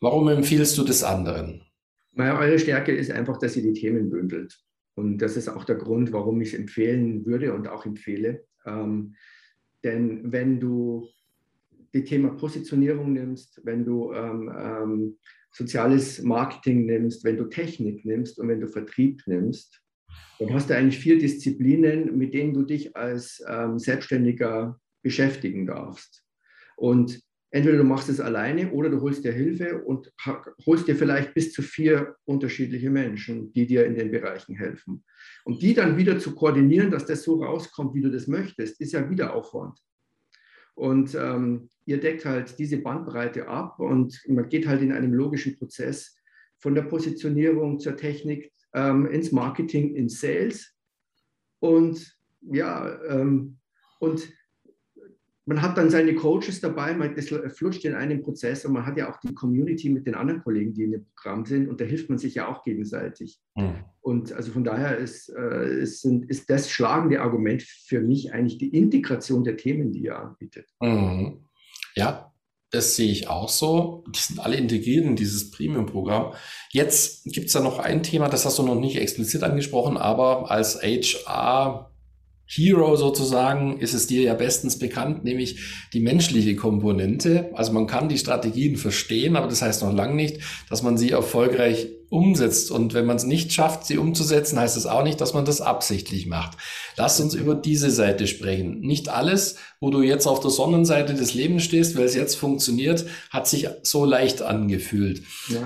Warum 0.02 0.28
empfiehlst 0.28 0.78
du 0.78 0.84
das 0.84 1.04
anderen? 1.04 1.62
Naja, 2.14 2.40
eure 2.40 2.60
Stärke 2.60 2.94
ist 2.94 3.12
einfach, 3.12 3.38
dass 3.38 3.56
ihr 3.56 3.64
die 3.64 3.74
Themen 3.74 4.10
bündelt. 4.10 4.58
Und 4.96 5.18
das 5.18 5.36
ist 5.36 5.50
auch 5.50 5.66
der 5.66 5.76
Grund, 5.76 6.14
warum 6.14 6.40
ich 6.42 6.54
empfehlen 6.54 7.26
würde 7.26 7.54
und 7.54 7.68
auch 7.68 7.86
empfehle. 7.86 8.46
Ähm, 8.66 9.16
denn 9.86 10.32
wenn 10.32 10.60
du 10.60 11.08
die 11.94 12.04
Thema 12.04 12.30
Positionierung 12.32 13.14
nimmst, 13.14 13.62
wenn 13.64 13.86
du 13.86 14.12
ähm, 14.12 14.52
ähm, 14.54 15.18
soziales 15.52 16.22
Marketing 16.22 16.86
nimmst, 16.86 17.24
wenn 17.24 17.38
du 17.38 17.46
Technik 17.46 18.04
nimmst 18.04 18.38
und 18.38 18.50
wenn 18.50 18.60
du 18.60 18.68
Vertrieb 18.68 19.22
nimmst, 19.28 19.82
dann 20.40 20.54
hast 20.54 20.70
du 20.70 20.76
eigentlich 20.76 21.00
vier 21.00 21.18
Disziplinen, 21.18 22.18
mit 22.18 22.34
denen 22.34 22.54
du 22.54 22.64
dich 22.64 22.98
als 22.98 23.42
ähm, 23.48 23.80
Selbstständiger 23.80 24.78
beschäftigen 25.02 25.66
darfst. 25.66 26.26
Und 26.76 27.22
entweder 27.52 27.78
du 27.78 27.84
machst 27.84 28.10
es 28.10 28.20
alleine 28.20 28.72
oder 28.72 28.90
du 28.90 29.02
holst 29.02 29.24
dir 29.24 29.32
Hilfe 29.32 29.84
und 29.84 30.12
holst 30.66 30.88
dir 30.88 30.96
vielleicht 30.96 31.34
bis 31.34 31.54
zu 31.54 31.62
vier 31.62 32.16
unterschiedliche 32.26 32.90
Menschen, 32.90 33.54
die 33.54 33.66
dir 33.66 33.86
in 33.86 33.96
den 33.96 34.12
Bereichen 34.12 34.56
helfen. 34.56 35.04
Und 35.44 35.62
die 35.62 35.74
dann 35.74 35.98
wieder 35.98 36.20
zu 36.20 36.36
koordinieren, 36.36 36.92
dass 36.92 37.06
das 37.06 37.24
so 37.24 37.44
rauskommt, 37.44 37.94
wie 37.94 38.02
du 38.02 38.12
das 38.12 38.28
möchtest, 38.28 38.82
ist 38.82 38.94
ja 38.94 39.10
wieder 39.10 39.34
Aufwand. 39.34 39.80
Und 40.74 41.16
ähm, 41.16 41.70
ihr 41.86 42.00
deckt 42.00 42.26
halt 42.26 42.60
diese 42.60 42.78
Bandbreite 42.78 43.48
ab 43.48 43.80
und 43.80 44.22
man 44.28 44.50
geht 44.50 44.68
halt 44.68 44.82
in 44.82 44.92
einem 44.92 45.14
logischen 45.14 45.58
Prozess 45.58 46.18
von 46.58 46.76
der 46.76 46.82
Positionierung 46.84 47.80
zur 47.80 47.96
Technik 47.96 48.52
ähm, 48.74 49.06
ins 49.08 49.32
Marketing, 49.32 49.96
ins 49.96 50.20
Sales. 50.20 50.76
Und 51.60 52.18
ja, 52.42 53.02
ähm, 53.06 53.60
und 54.00 54.28
man 55.46 55.62
hat 55.62 55.78
dann 55.78 55.92
seine 55.92 56.16
Coaches 56.16 56.60
dabei, 56.60 56.94
man, 56.96 57.16
das 57.16 57.28
flutscht 57.28 57.86
in 57.86 57.94
einem 57.94 58.24
Prozess 58.24 58.66
und 58.66 58.74
man 58.74 58.86
hat 58.86 58.98
ja 58.98 59.12
auch 59.12 59.20
die 59.20 59.34
Community 59.34 59.90
mit 59.90 60.08
den 60.08 60.16
anderen 60.16 60.42
Kollegen, 60.42 60.74
die 60.74 60.84
in 60.84 60.92
dem 60.92 61.06
Programm 61.06 61.46
sind 61.46 61.70
und 61.70 61.80
da 61.80 61.86
hilft 61.86 62.10
man 62.10 62.18
sich 62.18 62.36
ja 62.36 62.48
auch 62.48 62.64
gegenseitig. 62.64 63.40
Mhm. 63.56 63.86
Und 64.02 64.34
also 64.34 64.52
von 64.52 64.64
daher 64.64 64.98
ist, 64.98 65.30
äh, 65.30 65.82
ist, 65.82 66.04
ist 66.04 66.50
das 66.50 66.70
schlagende 66.70 67.22
Argument 67.22 67.62
für 67.62 68.02
mich 68.02 68.34
eigentlich 68.34 68.58
die 68.58 68.76
Integration 68.76 69.44
der 69.44 69.58
Themen, 69.58 69.92
die 69.92 70.08
er 70.08 70.20
anbietet. 70.20 70.68
Mhm. 70.82 71.46
Ja, 71.96 72.32
das 72.72 72.96
sehe 72.96 73.12
ich 73.12 73.30
auch 73.30 73.50
so. 73.50 74.04
Die 74.10 74.20
sind 74.20 74.40
alle 74.40 74.58
integriert 74.58 75.06
in 75.06 75.16
dieses 75.16 75.52
Premium-Programm. 75.52 76.34
Jetzt 76.72 77.24
gibt 77.26 77.48
es 77.48 77.54
da 77.54 77.62
noch 77.62 77.80
ein 77.80 78.02
Thema, 78.02 78.30
das 78.30 78.46
hast 78.46 78.58
du 78.58 78.64
noch 78.64 78.80
nicht 78.80 78.98
explizit 78.98 79.44
angesprochen, 79.44 79.96
aber 79.96 80.50
als 80.50 80.82
HR 80.82 81.95
Hero 82.48 82.96
sozusagen 82.96 83.80
ist 83.80 83.94
es 83.94 84.08
dir 84.08 84.22
ja 84.22 84.34
bestens 84.36 84.78
bekannt, 84.78 85.24
nämlich 85.24 85.88
die 85.94 86.00
menschliche 86.00 86.56
Komponente. 86.56 87.50
Also 87.54 87.72
man 87.72 87.88
kann 87.88 88.08
die 88.08 88.18
Strategien 88.18 88.76
verstehen, 88.76 89.36
aber 89.36 89.48
das 89.48 89.62
heißt 89.62 89.82
noch 89.82 89.94
lange 89.94 90.16
nicht, 90.16 90.40
dass 90.70 90.84
man 90.84 90.98
sie 90.98 91.12
erfolgreich 91.12 91.90
umsetzt. 92.10 92.70
Und 92.70 92.94
wenn 92.94 93.06
man 93.06 93.18
es 93.18 93.24
nicht 93.24 93.52
schafft, 93.52 93.86
sie 93.86 93.98
umzusetzen, 93.98 94.60
heißt 94.60 94.78
es 94.78 94.86
auch 94.86 95.04
nicht, 95.04 95.20
dass 95.22 95.34
man 95.34 95.46
das 95.46 95.60
absichtlich 95.60 96.28
macht. 96.28 96.58
Lass 96.98 97.20
uns 97.20 97.34
über 97.34 97.56
diese 97.56 97.90
Seite 97.90 98.28
sprechen. 98.28 98.80
Nicht 98.82 99.10
alles, 99.10 99.56
wo 99.80 99.90
du 99.90 100.02
jetzt 100.02 100.28
auf 100.28 100.40
der 100.40 100.52
Sonnenseite 100.52 101.16
des 101.16 101.34
Lebens 101.34 101.64
stehst, 101.64 101.98
weil 101.98 102.06
es 102.06 102.16
jetzt 102.16 102.36
funktioniert, 102.36 103.06
hat 103.32 103.48
sich 103.48 103.68
so 103.82 104.06
leicht 104.06 104.44
angefühlt. 104.44 105.24
Ja. 105.50 105.66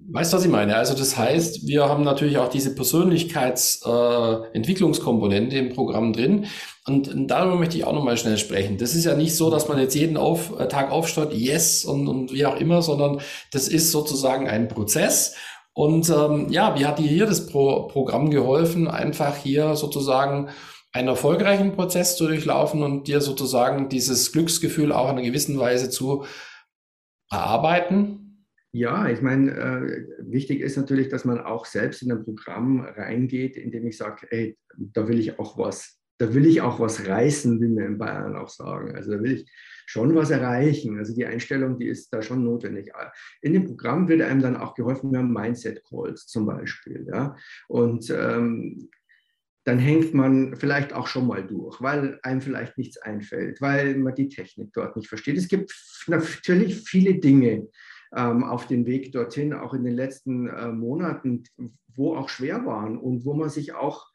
Weißt 0.00 0.32
du, 0.32 0.36
was 0.36 0.44
ich 0.44 0.50
meine? 0.50 0.76
Also 0.76 0.94
das 0.94 1.16
heißt, 1.16 1.66
wir 1.66 1.88
haben 1.88 2.04
natürlich 2.04 2.38
auch 2.38 2.48
diese 2.48 2.72
Persönlichkeitsentwicklungskomponente 2.74 5.56
äh, 5.56 5.58
im 5.58 5.70
Programm 5.70 6.12
drin. 6.12 6.46
Und, 6.86 7.08
und 7.08 7.26
darüber 7.26 7.56
möchte 7.56 7.76
ich 7.76 7.82
auch 7.84 7.92
nochmal 7.92 8.16
schnell 8.16 8.38
sprechen. 8.38 8.78
Das 8.78 8.94
ist 8.94 9.04
ja 9.04 9.14
nicht 9.14 9.34
so, 9.34 9.50
dass 9.50 9.66
man 9.68 9.78
jetzt 9.78 9.96
jeden 9.96 10.16
auf, 10.16 10.56
äh, 10.58 10.68
Tag 10.68 10.92
aufsteht, 10.92 11.32
yes 11.32 11.84
und, 11.84 12.06
und 12.06 12.32
wie 12.32 12.46
auch 12.46 12.60
immer, 12.60 12.80
sondern 12.80 13.20
das 13.50 13.66
ist 13.66 13.90
sozusagen 13.90 14.48
ein 14.48 14.68
Prozess. 14.68 15.34
Und 15.74 16.08
ähm, 16.10 16.46
ja, 16.50 16.78
wie 16.78 16.86
hat 16.86 17.00
dir 17.00 17.08
hier 17.08 17.26
das 17.26 17.46
Pro 17.46 17.88
Programm 17.88 18.30
geholfen, 18.30 18.86
einfach 18.88 19.34
hier 19.36 19.74
sozusagen 19.74 20.50
einen 20.92 21.08
erfolgreichen 21.08 21.72
Prozess 21.72 22.16
zu 22.16 22.28
durchlaufen 22.28 22.84
und 22.84 23.08
dir 23.08 23.20
sozusagen 23.20 23.88
dieses 23.88 24.30
Glücksgefühl 24.32 24.92
auch 24.92 25.06
in 25.06 25.18
einer 25.18 25.22
gewissen 25.22 25.58
Weise 25.58 25.90
zu 25.90 26.24
erarbeiten? 27.30 28.27
Ja, 28.72 29.08
ich 29.08 29.22
meine, 29.22 29.50
äh, 29.52 30.06
wichtig 30.18 30.60
ist 30.60 30.76
natürlich, 30.76 31.08
dass 31.08 31.24
man 31.24 31.40
auch 31.40 31.64
selbst 31.64 32.02
in 32.02 32.12
ein 32.12 32.24
Programm 32.24 32.80
reingeht, 32.80 33.56
in 33.56 33.70
dem 33.70 33.86
ich 33.86 33.96
sage, 33.96 34.26
ey, 34.30 34.58
da 34.76 35.08
will 35.08 35.18
ich 35.18 35.38
auch 35.38 35.56
was, 35.56 35.98
da 36.18 36.34
will 36.34 36.44
ich 36.44 36.60
auch 36.60 36.78
was 36.78 37.06
reißen, 37.06 37.60
wie 37.62 37.74
wir 37.74 37.86
in 37.86 37.96
Bayern 37.96 38.36
auch 38.36 38.50
sagen. 38.50 38.94
Also 38.94 39.12
da 39.12 39.22
will 39.22 39.32
ich 39.32 39.50
schon 39.86 40.14
was 40.14 40.30
erreichen. 40.30 40.98
Also 40.98 41.14
die 41.14 41.24
Einstellung, 41.24 41.78
die 41.78 41.86
ist 41.88 42.12
da 42.12 42.20
schon 42.20 42.44
notwendig. 42.44 42.92
In 43.40 43.54
dem 43.54 43.64
Programm 43.64 44.06
wird 44.06 44.20
einem 44.20 44.42
dann 44.42 44.56
auch 44.56 44.74
geholfen, 44.74 45.12
wir 45.12 45.20
haben 45.20 45.32
Mindset-Calls 45.32 46.26
zum 46.26 46.44
Beispiel. 46.44 47.06
Ja? 47.10 47.36
Und 47.68 48.10
ähm, 48.10 48.90
dann 49.64 49.78
hängt 49.78 50.12
man 50.12 50.56
vielleicht 50.56 50.92
auch 50.92 51.06
schon 51.06 51.26
mal 51.26 51.46
durch, 51.46 51.80
weil 51.80 52.18
einem 52.22 52.42
vielleicht 52.42 52.76
nichts 52.76 52.98
einfällt, 52.98 53.62
weil 53.62 53.96
man 53.96 54.14
die 54.14 54.28
Technik 54.28 54.72
dort 54.74 54.96
nicht 54.96 55.08
versteht. 55.08 55.38
Es 55.38 55.48
gibt 55.48 55.74
natürlich 56.06 56.82
viele 56.88 57.14
Dinge, 57.14 57.68
auf 58.10 58.66
den 58.66 58.86
Weg 58.86 59.12
dorthin, 59.12 59.52
auch 59.52 59.74
in 59.74 59.84
den 59.84 59.94
letzten 59.94 60.48
äh, 60.48 60.68
Monaten, 60.68 61.42
wo 61.94 62.16
auch 62.16 62.28
schwer 62.28 62.64
waren 62.64 62.96
und 62.96 63.24
wo 63.24 63.34
man 63.34 63.50
sich 63.50 63.74
auch 63.74 64.06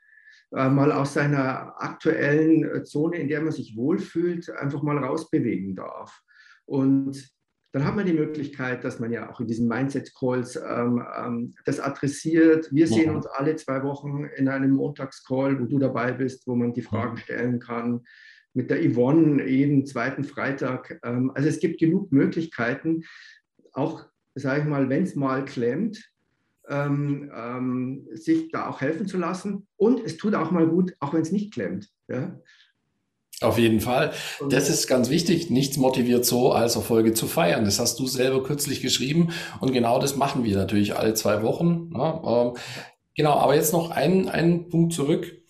äh, 0.56 0.69
mal 0.69 0.91
aus 0.91 1.13
seiner 1.13 1.73
aktuellen 1.82 2.63
äh, 2.63 2.84
Zone, 2.84 3.17
in 3.17 3.27
der 3.27 3.41
man 3.41 3.51
sich 3.51 3.75
wohlfühlt, 3.75 4.49
einfach 4.51 4.84
mal 4.84 4.97
rausbewegen 4.97 5.75
darf. 5.75 6.21
Und 6.65 7.34
dann 7.73 7.86
hat 7.86 7.95
man 7.95 8.06
die 8.06 8.13
Möglichkeit, 8.13 8.84
dass 8.84 8.99
man 8.99 9.12
ja 9.12 9.32
auch 9.32 9.39
in 9.39 9.47
diesen 9.47 9.67
Mindset-Calls 9.67 10.58
ähm, 10.58 11.03
ähm, 11.17 11.53
das 11.65 11.79
adressiert. 11.79 12.71
Wir 12.71 12.88
sehen 12.88 13.15
uns 13.15 13.25
alle 13.25 13.56
zwei 13.56 13.82
Wochen 13.82 14.25
in 14.38 14.47
einem 14.47 14.71
Montagscall, 14.71 15.60
wo 15.60 15.65
du 15.65 15.79
dabei 15.79 16.12
bist, 16.12 16.45
wo 16.45 16.56
man 16.56 16.73
die 16.73 16.84
Fragen 16.84 17.17
stellen 17.17 17.60
kann. 17.60 18.01
Mit 18.53 18.69
der 18.69 18.88
Yvonne 18.88 19.43
jeden 19.47 19.88
zweiten 19.88 20.23
Freitag. 20.23 20.99
Ähm, 21.03 21.32
also 21.34 21.49
es 21.49 21.60
gibt 21.60 21.79
genug 21.79 22.12
Möglichkeiten, 22.12 23.06
auch, 23.74 24.06
sage 24.36 24.62
ich 24.62 24.68
mal, 24.68 24.90
wenn 24.90 25.04
es 25.04 25.16
mal 25.16 25.46
klemmt, 25.46 26.14
ähm, 26.70 27.32
ähm, 27.36 28.08
sich 28.14 28.50
da 28.52 28.70
auch 28.70 28.82
helfen 28.82 29.08
zu 29.08 29.18
lassen. 29.18 29.68
Und 29.76 30.00
es 30.04 30.18
tut 30.18 30.36
auch 30.36 30.52
mal 30.52 30.68
gut, 30.68 30.94
auch 31.00 31.14
wenn 31.14 31.22
es 31.22 31.32
nicht 31.32 31.54
klemmt. 31.54 31.90
Ja? 32.08 32.40
Auf 33.42 33.58
jeden 33.58 33.82
Fall. 33.82 34.14
Das 34.50 34.70
ist 34.70 34.88
ganz 34.88 35.10
wichtig. 35.10 35.50
Nichts 35.50 35.78
motiviert 35.78 36.26
so, 36.26 36.54
als 36.54 36.76
Erfolge 36.76 37.14
zu 37.14 37.28
feiern. 37.28 37.66
Das 37.66 37.80
hast 37.80 38.00
du 38.00 38.08
selber 38.08 38.44
kürzlich 38.44 38.82
geschrieben. 38.82 39.32
Und 39.60 39.74
genau 39.74 40.00
das 40.00 40.16
machen 40.16 40.44
wir 40.44 40.56
natürlich 40.56 40.96
alle 40.96 41.14
zwei 41.14 41.44
Wochen. 41.44 41.90
Ne? 41.90 42.22
ähm, 42.26 42.54
genau, 43.16 43.34
aber 43.34 43.56
jetzt 43.56 43.74
noch 43.74 43.92
ein, 43.92 44.30
ein 44.30 44.70
Punkt 44.70 44.94
zurück. 44.94 45.42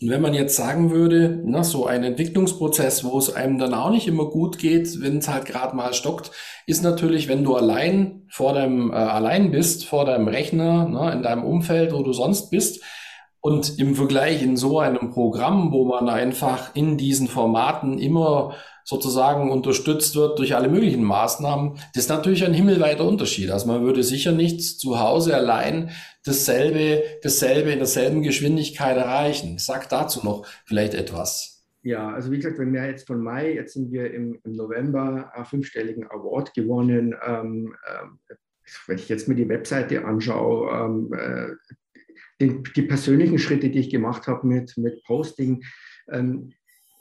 Und 0.00 0.10
wenn 0.10 0.20
man 0.20 0.34
jetzt 0.34 0.56
sagen 0.56 0.90
würde, 0.90 1.40
na, 1.44 1.64
so 1.64 1.86
ein 1.86 2.04
Entwicklungsprozess, 2.04 3.02
wo 3.04 3.18
es 3.18 3.34
einem 3.34 3.58
dann 3.58 3.72
auch 3.72 3.90
nicht 3.90 4.06
immer 4.06 4.26
gut 4.26 4.58
geht, 4.58 5.00
wenn 5.00 5.18
es 5.18 5.28
halt 5.28 5.46
gerade 5.46 5.74
mal 5.74 5.94
stockt, 5.94 6.32
ist 6.66 6.82
natürlich, 6.82 7.28
wenn 7.28 7.44
du 7.44 7.56
allein 7.56 8.26
vor 8.28 8.52
deinem, 8.52 8.90
äh, 8.90 8.94
allein 8.94 9.50
bist, 9.50 9.86
vor 9.86 10.04
deinem 10.04 10.28
Rechner, 10.28 10.86
ne, 10.86 11.12
in 11.12 11.22
deinem 11.22 11.44
Umfeld, 11.44 11.94
wo 11.94 12.02
du 12.02 12.12
sonst 12.12 12.50
bist, 12.50 12.82
und 13.46 13.78
im 13.78 13.94
Vergleich 13.94 14.42
in 14.42 14.56
so 14.56 14.80
einem 14.80 15.10
Programm, 15.10 15.70
wo 15.70 15.84
man 15.84 16.08
einfach 16.08 16.74
in 16.74 16.98
diesen 16.98 17.28
Formaten 17.28 17.96
immer 17.96 18.56
sozusagen 18.82 19.52
unterstützt 19.52 20.16
wird 20.16 20.40
durch 20.40 20.56
alle 20.56 20.68
möglichen 20.68 21.04
Maßnahmen, 21.04 21.74
das 21.94 22.04
ist 22.04 22.08
natürlich 22.08 22.44
ein 22.44 22.54
himmelweiter 22.54 23.06
Unterschied. 23.06 23.52
Also 23.52 23.68
man 23.68 23.84
würde 23.84 24.02
sicher 24.02 24.32
nicht 24.32 24.60
zu 24.80 24.98
Hause 24.98 25.36
allein 25.36 25.90
dasselbe, 26.24 27.04
dasselbe 27.22 27.70
in 27.70 27.78
derselben 27.78 28.22
Geschwindigkeit 28.22 28.96
erreichen. 28.96 29.58
Sag 29.58 29.88
dazu 29.90 30.24
noch 30.24 30.44
vielleicht 30.64 30.94
etwas. 30.94 31.64
Ja, 31.82 32.10
also 32.10 32.32
wie 32.32 32.38
gesagt, 32.38 32.58
wenn 32.58 32.72
wir 32.72 32.84
jetzt 32.84 33.06
von 33.06 33.22
Mai, 33.22 33.54
jetzt 33.54 33.74
sind 33.74 33.92
wir 33.92 34.12
im, 34.12 34.40
im 34.42 34.52
November 34.56 35.30
einen 35.32 35.44
fünfstelligen 35.44 36.10
Award 36.10 36.52
gewonnen. 36.52 37.14
Ähm, 37.24 37.76
äh, 37.86 38.34
wenn 38.88 38.98
ich 38.98 39.08
jetzt 39.08 39.28
mir 39.28 39.36
die 39.36 39.48
Webseite 39.48 40.04
anschaue, 40.04 40.68
ähm, 40.72 41.12
äh, 41.12 41.76
den, 42.40 42.62
die 42.74 42.82
persönlichen 42.82 43.38
Schritte, 43.38 43.70
die 43.70 43.80
ich 43.80 43.90
gemacht 43.90 44.26
habe 44.26 44.46
mit, 44.46 44.76
mit 44.76 45.02
Posting, 45.04 45.64
ähm, 46.10 46.52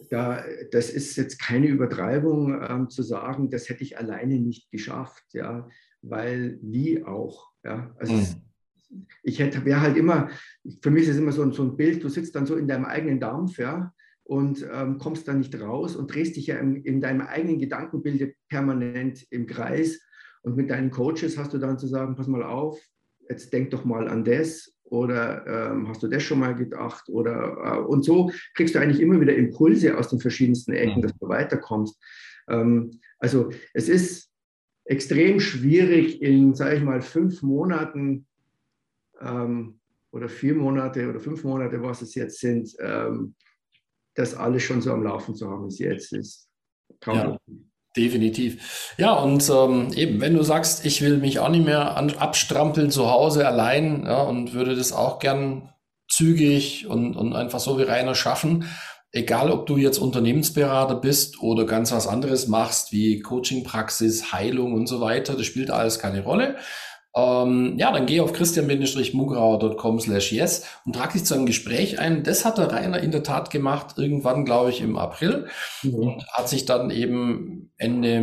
da, 0.10 0.44
das 0.72 0.90
ist 0.90 1.16
jetzt 1.16 1.40
keine 1.40 1.68
Übertreibung 1.68 2.62
ähm, 2.62 2.90
zu 2.90 3.02
sagen, 3.02 3.50
das 3.50 3.70
hätte 3.70 3.84
ich 3.84 3.98
alleine 3.98 4.40
nicht 4.40 4.70
geschafft, 4.72 5.24
ja, 5.34 5.68
weil 6.02 6.60
wie 6.62 7.04
auch, 7.04 7.50
ja, 7.64 7.96
also 7.98 8.14
mhm. 8.14 9.08
ich 9.24 9.40
hätte, 9.40 9.64
wäre 9.66 9.82
halt 9.82 9.98
immer, 9.98 10.30
für 10.82 10.92
mich 10.92 11.04
ist 11.04 11.12
es 11.12 11.18
immer 11.18 11.32
so 11.32 11.44
ein, 11.44 11.54
so 11.54 11.64
ein 11.64 11.78
Bild, 11.78 12.04
du 12.04 12.10
sitzt 12.10 12.36
dann 12.36 12.46
so 12.46 12.56
in 12.56 12.68
deinem 12.68 12.86
eigenen 12.86 13.20
Dampf, 13.20 13.58
ja, 13.58 13.94
und 14.26 14.66
ähm, 14.74 14.98
kommst 14.98 15.28
dann 15.28 15.38
nicht 15.38 15.60
raus 15.60 15.96
und 15.96 16.14
drehst 16.14 16.36
dich 16.36 16.48
ja 16.48 16.58
in, 16.58 16.78
in 16.84 17.00
deinem 17.00 17.22
eigenen 17.22 17.60
Gedankenbild 17.60 18.36
permanent 18.50 19.26
im 19.30 19.46
Kreis 19.46 20.02
und 20.42 20.56
mit 20.56 20.72
deinen 20.72 20.90
Coaches 20.90 21.38
hast 21.38 21.54
du 21.54 21.60
dann 21.60 21.78
zu 21.78 21.88
sagen, 21.88 22.16
pass 22.16 22.28
mal 22.28 22.44
auf, 22.44 22.80
jetzt 23.30 23.54
denk 23.54 23.70
doch 23.70 23.86
mal 23.86 24.08
an 24.08 24.24
das 24.24 24.75
oder 24.86 25.46
ähm, 25.48 25.88
hast 25.88 26.04
du 26.04 26.08
das 26.08 26.24
schon 26.24 26.40
mal 26.40 26.56
gedacht? 26.56 27.10
Oder, 27.10 27.58
äh, 27.64 27.80
und 27.80 28.04
so 28.06 28.32
kriegst 28.54 28.76
du 28.76 28.80
eigentlich 28.80 29.02
immer 29.02 29.20
wieder 29.20 29.36
Impulse 29.36 29.98
aus 29.98 30.10
den 30.10 30.20
verschiedensten 30.20 30.74
Ecken, 30.74 30.98
mhm. 30.98 31.02
dass 31.02 31.14
du 31.18 31.28
weiterkommst. 31.28 32.00
Ähm, 32.48 33.00
also 33.20 33.50
es 33.74 33.90
ist 33.90 34.32
extrem 34.86 35.40
schwierig 35.40 36.22
in, 36.22 36.54
sage 36.54 36.78
ich 36.78 36.84
mal, 36.84 37.02
fünf 37.02 37.42
Monaten 37.42 38.28
ähm, 39.20 39.80
oder 40.12 40.30
vier 40.30 40.56
Monate 40.56 41.10
oder 41.10 41.20
fünf 41.20 41.44
Monate, 41.44 41.82
was 41.82 42.02
es 42.02 42.14
jetzt 42.16 42.40
sind, 42.40 42.76
ähm, 42.80 43.36
das 44.14 44.36
alles 44.36 44.64
schon 44.64 44.82
so 44.82 44.94
am 44.94 45.04
Laufen 45.04 45.36
zu 45.36 45.50
haben, 45.50 45.66
wie 45.66 45.74
es 45.74 45.80
jetzt 45.80 46.14
ist. 46.14 46.50
Kaum 47.02 47.18
ja. 47.18 47.40
Definitiv. 47.96 48.94
Ja, 48.98 49.14
und 49.14 49.50
ähm, 49.50 49.94
eben, 49.94 50.20
wenn 50.20 50.34
du 50.34 50.44
sagst, 50.44 50.86
ich 50.86 51.02
will 51.02 51.18
mich 51.18 51.40
auch 51.40 51.50
nicht 51.50 51.66
mehr 51.66 51.96
an, 51.96 52.12
abstrampeln 52.12 52.92
zu 52.92 53.10
Hause 53.10 53.48
allein 53.48 54.04
ja, 54.06 54.22
und 54.22 54.54
würde 54.54 54.76
das 54.76 54.92
auch 54.92 55.20
gern 55.20 55.70
zügig 56.10 56.88
und, 56.88 57.16
und 57.16 57.34
einfach 57.34 57.60
so 57.60 57.78
wie 57.80 57.84
Rainer 57.84 58.16
schaffen, 58.16 58.66
egal 59.12 59.50
ob 59.50 59.66
du 59.66 59.78
jetzt 59.78 59.98
Unternehmensberater 59.98 60.96
bist 60.96 61.42
oder 61.42 61.66
ganz 61.66 61.94
was 61.94 62.06
anderes 62.06 62.48
machst, 62.48 62.92
wie 62.92 63.22
Coachingpraxis, 63.22 64.34
Heilung 64.34 64.74
und 64.74 64.88
so 64.88 65.00
weiter, 65.00 65.36
das 65.36 65.46
spielt 65.46 65.72
alles 65.72 65.98
keine 65.98 66.24
Rolle. 66.24 66.58
Ähm, 67.18 67.76
ja, 67.78 67.94
dann 67.94 68.06
geh 68.06 68.20
auf 68.20 68.34
christian-mugrauer.com 68.34 70.00
slash 70.02 70.34
yes 70.34 70.66
und 70.86 70.94
trag 70.96 71.14
dich 71.14 71.24
zu 71.24 71.34
einem 71.34 71.46
Gespräch 71.46 71.98
ein. 71.98 72.24
Das 72.24 72.44
hat 72.44 72.58
der 72.58 72.70
Rainer 72.70 73.00
in 73.00 73.12
der 73.12 73.24
Tat 73.24 73.52
gemacht, 73.52 73.96
irgendwann, 73.98 74.44
glaube 74.44 74.70
ich, 74.70 74.82
im 74.82 74.98
April. 74.98 75.48
Mhm. 75.84 75.94
Und 75.94 76.28
hat 76.34 76.50
sich 76.50 76.66
dann 76.66 76.90
eben 76.92 77.72
Ende 77.78 78.22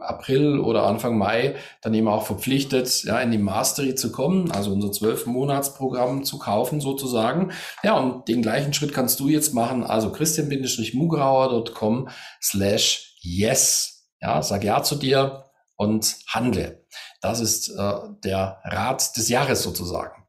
April 0.00 0.60
oder 0.60 0.84
Anfang 0.84 1.18
Mai 1.18 1.56
dann 1.82 1.92
eben 1.92 2.06
auch 2.06 2.24
verpflichtet, 2.24 3.02
ja, 3.02 3.18
in 3.20 3.32
die 3.32 3.38
Mastery 3.38 3.96
zu 3.96 4.12
kommen, 4.12 4.52
also 4.52 4.72
unser 4.72 4.92
zwölf 4.92 5.26
Monatsprogramm 5.26 6.22
zu 6.22 6.38
kaufen 6.38 6.80
sozusagen. 6.80 7.50
Ja, 7.82 7.98
und 7.98 8.28
den 8.28 8.42
gleichen 8.42 8.72
Schritt 8.72 8.94
kannst 8.94 9.18
du 9.18 9.28
jetzt 9.28 9.54
machen, 9.54 9.82
also 9.82 10.12
christian-mugrauer.com 10.12 12.08
slash 12.40 13.16
yes. 13.22 14.06
Ja, 14.20 14.40
sag 14.42 14.62
ja 14.62 14.82
zu 14.82 14.96
dir 14.96 15.49
und 15.80 16.16
handle. 16.26 16.84
Das 17.22 17.40
ist 17.40 17.70
äh, 17.70 17.92
der 18.22 18.58
Rat 18.64 19.16
des 19.16 19.30
Jahres 19.30 19.62
sozusagen. 19.62 20.26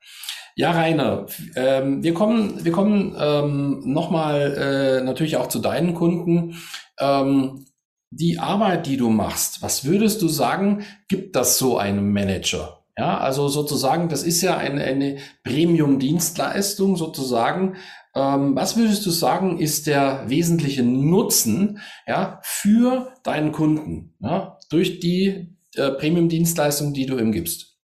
Ja, 0.55 0.71
Rainer, 0.71 1.25
ähm, 1.57 2.03
wir 2.03 2.13
kommen, 2.13 2.63
wir 2.63 2.71
kommen 2.71 3.15
ähm, 3.19 3.81
nochmal 3.83 4.53
äh, 5.01 5.03
natürlich 5.03 5.35
auch 5.35 5.47
zu 5.47 5.59
deinen 5.59 5.93
Kunden. 5.93 6.55
Ähm, 6.99 7.65
die 8.11 8.39
Arbeit, 8.39 8.87
die 8.87 8.95
du 8.95 9.09
machst, 9.09 9.61
was 9.61 9.83
würdest 9.83 10.21
du 10.21 10.29
sagen, 10.29 10.85
gibt 11.09 11.35
das 11.35 11.57
so 11.57 11.77
einem 11.77 12.13
Manager? 12.13 12.83
Ja, 12.97 13.17
also 13.17 13.49
sozusagen, 13.49 14.07
das 14.07 14.23
ist 14.23 14.41
ja 14.41 14.57
eine, 14.57 14.83
eine 14.83 15.17
Premium-Dienstleistung 15.43 16.95
sozusagen. 16.95 17.75
Ähm, 18.15 18.55
was 18.55 18.77
würdest 18.77 19.05
du 19.05 19.11
sagen, 19.11 19.59
ist 19.59 19.87
der 19.87 20.29
wesentliche 20.29 20.83
Nutzen 20.83 21.79
ja, 22.07 22.39
für 22.41 23.13
deinen 23.23 23.51
Kunden 23.51 24.13
ja, 24.19 24.57
durch 24.71 24.99
die 24.99 25.49
äh, 25.75 25.91
Premium-Dienstleistung, 25.91 26.93
die 26.93 27.05
du 27.05 27.17
ihm 27.17 27.31
gibst? 27.31 27.77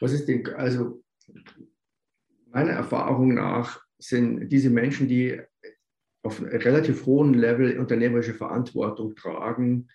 Was 0.00 0.12
ist 0.12 0.28
denn, 0.28 0.46
also 0.54 1.02
meiner 2.50 2.72
Erfahrung 2.72 3.34
nach 3.34 3.82
sind 3.98 4.48
diese 4.50 4.70
Menschen, 4.70 5.08
die 5.08 5.40
auf 6.22 6.42
relativ 6.42 7.06
hohem 7.06 7.34
Level 7.34 7.78
unternehmerische 7.78 8.34
Verantwortung 8.34 9.14
tragen, 9.14 9.88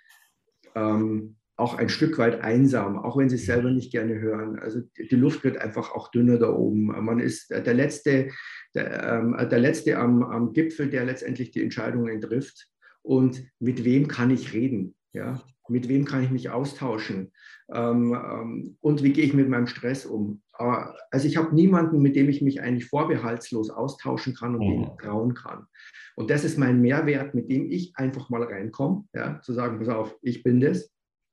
ähm, 0.75 1.35
auch 1.55 1.75
ein 1.75 1.89
Stück 1.89 2.17
weit 2.17 2.41
einsam, 2.41 2.97
auch 2.97 3.17
wenn 3.17 3.29
sie 3.29 3.35
es 3.35 3.45
selber 3.45 3.69
nicht 3.69 3.91
gerne 3.91 4.19
hören. 4.19 4.57
Also 4.59 4.81
die 4.97 5.15
Luft 5.15 5.43
wird 5.43 5.57
einfach 5.57 5.91
auch 5.91 6.09
dünner 6.09 6.37
da 6.37 6.49
oben. 6.49 6.85
Man 6.85 7.19
ist 7.19 7.49
der 7.49 7.73
Letzte, 7.73 8.29
der, 8.73 9.03
ähm, 9.03 9.49
der 9.49 9.59
Letzte 9.59 9.97
am, 9.97 10.23
am 10.23 10.53
Gipfel, 10.53 10.89
der 10.89 11.05
letztendlich 11.05 11.51
die 11.51 11.61
Entscheidungen 11.61 12.21
trifft. 12.21 12.69
Und 13.01 13.43
mit 13.59 13.83
wem 13.83 14.07
kann 14.07 14.31
ich 14.31 14.53
reden? 14.53 14.95
Ja? 15.11 15.43
Mit 15.69 15.87
wem 15.87 16.05
kann 16.05 16.23
ich 16.23 16.31
mich 16.31 16.49
austauschen? 16.49 17.31
Ähm, 17.71 18.13
ähm, 18.13 18.77
und 18.81 19.03
wie 19.03 19.13
gehe 19.13 19.25
ich 19.25 19.33
mit 19.33 19.49
meinem 19.49 19.67
Stress 19.67 20.05
um? 20.05 20.41
also 20.59 21.27
ich 21.27 21.37
habe 21.37 21.55
niemanden, 21.55 22.01
mit 22.01 22.15
dem 22.15 22.27
ich 22.27 22.41
mich 22.41 22.61
eigentlich 22.61 22.89
vorbehaltslos 22.89 23.69
austauschen 23.69 24.35
kann 24.35 24.55
und 24.55 24.67
mhm. 24.67 24.83
dem 24.83 24.97
trauen 24.97 25.33
kann. 25.33 25.65
Und 26.15 26.29
das 26.29 26.43
ist 26.43 26.57
mein 26.57 26.81
Mehrwert, 26.81 27.33
mit 27.33 27.49
dem 27.49 27.71
ich 27.71 27.93
einfach 27.95 28.29
mal 28.29 28.43
reinkomme, 28.43 29.05
ja, 29.13 29.39
zu 29.41 29.53
sagen, 29.53 29.79
pass 29.79 29.87
auf, 29.87 30.17
ich 30.21 30.43
bin 30.43 30.59
das, 30.59 30.91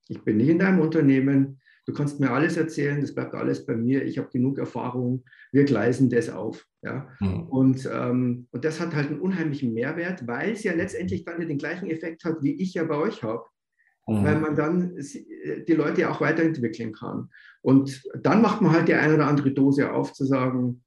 ich 0.09 0.23
bin 0.23 0.37
nicht 0.37 0.49
in 0.49 0.61
deinem 0.61 0.79
Unternehmen, 0.79 1.61
du 1.87 1.93
kannst 1.93 2.21
mir 2.21 2.31
alles 2.31 2.57
erzählen, 2.57 3.01
das 3.01 3.15
bleibt 3.15 3.35
alles 3.35 3.67
bei 3.67 3.75
mir, 3.75 4.05
ich 4.05 4.19
habe 4.19 4.31
genug 4.31 4.59
Erfahrung, 4.59 5.25
wir 5.51 5.65
gleisen 5.65 6.09
das 6.09 6.31
auf. 6.31 6.65
Ja. 6.83 7.09
Mhm. 7.19 7.49
Und, 7.49 7.91
ähm, 7.93 8.47
und 8.53 8.65
das 8.65 8.79
hat 8.81 8.95
halt 8.95 9.09
einen 9.09 9.21
unheimlichen 9.21 9.75
Mehrwert, 9.75 10.25
weil 10.29 10.53
es 10.53 10.63
ja 10.63 10.73
letztendlich 10.73 11.25
dann 11.25 11.41
den 11.41 11.59
gleichen 11.59 11.91
Effekt 11.91 12.25
hat, 12.25 12.43
wie 12.43 12.55
ich 12.55 12.75
ja 12.75 12.85
bei 12.85 12.97
euch 12.97 13.25
habe 13.25 13.45
mhm. 14.07 14.25
weil 14.25 14.41
man 14.41 14.55
dann 14.55 14.97
äh, 14.97 15.65
die 15.65 15.75
Leute 15.75 16.11
auch 16.11 16.21
weiterentwickeln 16.21 16.93
kann. 16.93 17.31
Und 17.63 18.03
dann 18.15 18.43
macht 18.43 18.61
man 18.61 18.73
halt 18.73 18.89
die 18.89 18.95
eine 18.95 19.15
oder 19.15 19.27
andere 19.27 19.53
Dose 19.53 19.93
auf, 19.93 20.13
zu 20.13 20.25
sagen, 20.25 20.85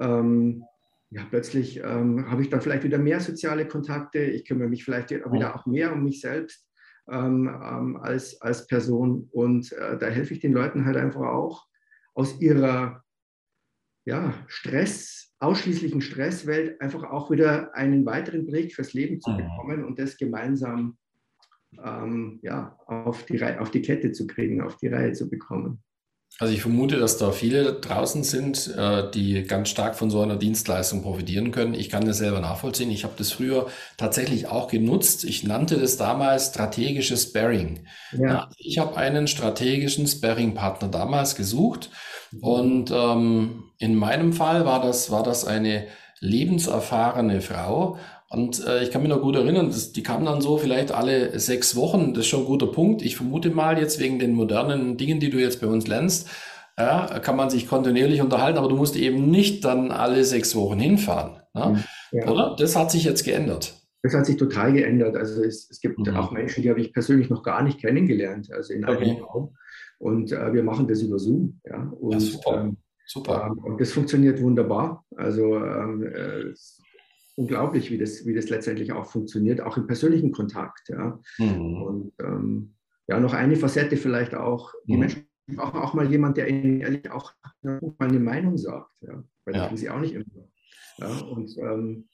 ähm, 0.00 0.64
ja, 1.10 1.22
plötzlich 1.28 1.78
ähm, 1.78 2.30
habe 2.30 2.42
ich 2.42 2.50
dann 2.50 2.60
vielleicht 2.60 2.82
wieder 2.82 2.98
mehr 2.98 3.20
soziale 3.20 3.66
Kontakte, 3.68 4.18
ich 4.18 4.44
kümmere 4.44 4.68
mich 4.68 4.84
vielleicht 4.84 5.10
wieder 5.10 5.54
auch 5.54 5.66
mehr 5.66 5.92
um 5.92 6.02
mich 6.02 6.20
selbst 6.20 6.66
ähm, 7.08 7.48
ähm, 7.48 7.96
als, 7.96 8.40
als 8.42 8.66
Person 8.66 9.28
und 9.30 9.72
äh, 9.72 9.96
da 9.98 10.06
helfe 10.06 10.34
ich 10.34 10.40
den 10.40 10.52
Leuten 10.52 10.84
halt 10.84 10.96
einfach 10.96 11.22
auch 11.22 11.66
aus 12.14 12.40
ihrer 12.40 13.04
ja, 14.04 14.34
Stress, 14.48 15.32
ausschließlichen 15.38 16.00
Stresswelt 16.00 16.80
einfach 16.80 17.04
auch 17.04 17.30
wieder 17.30 17.74
einen 17.74 18.04
weiteren 18.06 18.46
Blick 18.46 18.74
fürs 18.74 18.92
Leben 18.92 19.20
zu 19.20 19.30
mhm. 19.30 19.36
bekommen 19.38 19.84
und 19.84 19.98
das 19.98 20.16
gemeinsam 20.16 20.96
ähm, 21.84 22.40
ja, 22.42 22.78
auf, 22.86 23.24
die 23.24 23.42
auf 23.42 23.70
die 23.70 23.82
Kette 23.82 24.12
zu 24.12 24.26
kriegen, 24.26 24.60
auf 24.60 24.76
die 24.76 24.88
Reihe 24.88 25.12
zu 25.12 25.28
bekommen. 25.28 25.82
Also 26.38 26.52
ich 26.52 26.60
vermute, 26.60 26.98
dass 26.98 27.16
da 27.16 27.32
viele 27.32 27.80
draußen 27.80 28.22
sind, 28.22 28.74
äh, 28.76 29.10
die 29.10 29.44
ganz 29.44 29.70
stark 29.70 29.94
von 29.96 30.10
so 30.10 30.20
einer 30.20 30.36
Dienstleistung 30.36 31.00
profitieren 31.00 31.50
können. 31.50 31.72
Ich 31.72 31.88
kann 31.88 32.04
das 32.04 32.18
selber 32.18 32.40
nachvollziehen. 32.40 32.90
Ich 32.90 33.04
habe 33.04 33.14
das 33.16 33.32
früher 33.32 33.68
tatsächlich 33.96 34.46
auch 34.46 34.68
genutzt. 34.68 35.24
Ich 35.24 35.44
nannte 35.44 35.78
das 35.78 35.96
damals 35.96 36.48
strategisches 36.48 37.22
Sparring. 37.22 37.86
Ja. 38.12 38.50
Ich 38.58 38.78
habe 38.78 38.98
einen 38.98 39.28
strategischen 39.28 40.06
Sparring-Partner 40.06 40.88
damals 40.88 41.36
gesucht 41.36 41.90
und 42.42 42.90
ähm, 42.90 43.70
in 43.78 43.94
meinem 43.94 44.34
Fall 44.34 44.66
war 44.66 44.82
das, 44.82 45.10
war 45.10 45.22
das 45.22 45.46
eine 45.46 45.86
lebenserfahrene 46.20 47.40
Frau, 47.40 47.98
und 48.28 48.66
äh, 48.66 48.82
ich 48.82 48.90
kann 48.90 49.02
mich 49.02 49.10
noch 49.10 49.22
gut 49.22 49.36
erinnern, 49.36 49.68
das, 49.68 49.92
die 49.92 50.02
kamen 50.02 50.26
dann 50.26 50.40
so 50.40 50.56
vielleicht 50.56 50.92
alle 50.92 51.38
sechs 51.38 51.76
Wochen. 51.76 52.12
Das 52.12 52.24
ist 52.24 52.28
schon 52.28 52.40
ein 52.40 52.46
guter 52.46 52.66
Punkt. 52.66 53.02
Ich 53.02 53.16
vermute 53.16 53.50
mal 53.50 53.78
jetzt 53.78 54.00
wegen 54.00 54.18
den 54.18 54.32
modernen 54.32 54.96
Dingen, 54.96 55.20
die 55.20 55.30
du 55.30 55.38
jetzt 55.38 55.60
bei 55.60 55.68
uns 55.68 55.86
lernst, 55.86 56.28
ja, 56.78 57.20
kann 57.20 57.36
man 57.36 57.50
sich 57.50 57.68
kontinuierlich 57.68 58.20
unterhalten, 58.20 58.58
aber 58.58 58.68
du 58.68 58.76
musst 58.76 58.96
eben 58.96 59.30
nicht 59.30 59.64
dann 59.64 59.90
alle 59.90 60.24
sechs 60.24 60.54
Wochen 60.56 60.78
hinfahren. 60.78 61.40
Ne? 61.54 61.84
Ja. 62.12 62.28
Oder? 62.28 62.56
Das 62.58 62.76
hat 62.76 62.90
sich 62.90 63.04
jetzt 63.04 63.24
geändert. 63.24 63.74
Das 64.02 64.14
hat 64.14 64.26
sich 64.26 64.36
total 64.36 64.72
geändert. 64.72 65.16
Also 65.16 65.42
es, 65.42 65.70
es 65.70 65.80
gibt 65.80 65.98
mhm. 65.98 66.16
auch 66.16 66.30
Menschen, 66.30 66.62
die 66.62 66.70
habe 66.70 66.80
ich 66.80 66.92
persönlich 66.92 67.30
noch 67.30 67.42
gar 67.42 67.62
nicht 67.62 67.80
kennengelernt, 67.80 68.52
also 68.52 68.72
in 68.72 68.84
einem 68.84 68.96
okay. 68.96 69.20
Raum. 69.22 69.56
Und 69.98 70.32
äh, 70.32 70.52
wir 70.52 70.62
machen 70.62 70.86
das 70.86 71.00
über 71.00 71.18
Zoom. 71.18 71.60
Ja, 71.64 71.90
und, 71.98 72.12
ja 72.12 72.20
super. 72.20 72.60
Ähm, 72.60 72.76
super. 73.06 73.50
Ähm, 73.50 73.58
und 73.64 73.80
das 73.80 73.92
funktioniert 73.92 74.40
wunderbar. 74.42 75.04
Also 75.16 75.56
ähm, 75.56 76.02
äh, 76.02 76.52
unglaublich, 77.36 77.90
wie 77.90 77.98
das, 77.98 78.26
wie 78.26 78.34
das 78.34 78.48
letztendlich 78.48 78.92
auch 78.92 79.06
funktioniert, 79.06 79.60
auch 79.60 79.76
im 79.76 79.86
persönlichen 79.86 80.32
Kontakt. 80.32 80.88
Ja. 80.88 81.20
Mhm. 81.38 81.82
Und 81.82 82.12
ähm, 82.20 82.74
ja, 83.06 83.20
noch 83.20 83.34
eine 83.34 83.56
Facette 83.56 83.96
vielleicht 83.96 84.34
auch, 84.34 84.72
die 84.86 84.94
mhm. 84.94 85.00
Menschen 85.00 85.28
brauchen 85.54 85.80
auch 85.80 85.94
mal 85.94 86.10
jemand, 86.10 86.36
der 86.36 86.48
ihnen 86.48 86.80
ehrlich 86.80 87.10
auch 87.10 87.32
mal 87.62 87.80
eine 88.00 88.18
Meinung 88.18 88.58
sagt. 88.58 88.90
Ja. 89.02 89.22
Weil 89.44 89.54
ja. 89.54 89.62
das 89.62 89.70
will 89.70 89.78
sie 89.78 89.90
auch 89.90 90.00
nicht 90.00 90.14
immer. 90.14 90.24
Ja. 90.98 91.08
Und 91.20 91.56
ähm, 91.58 92.08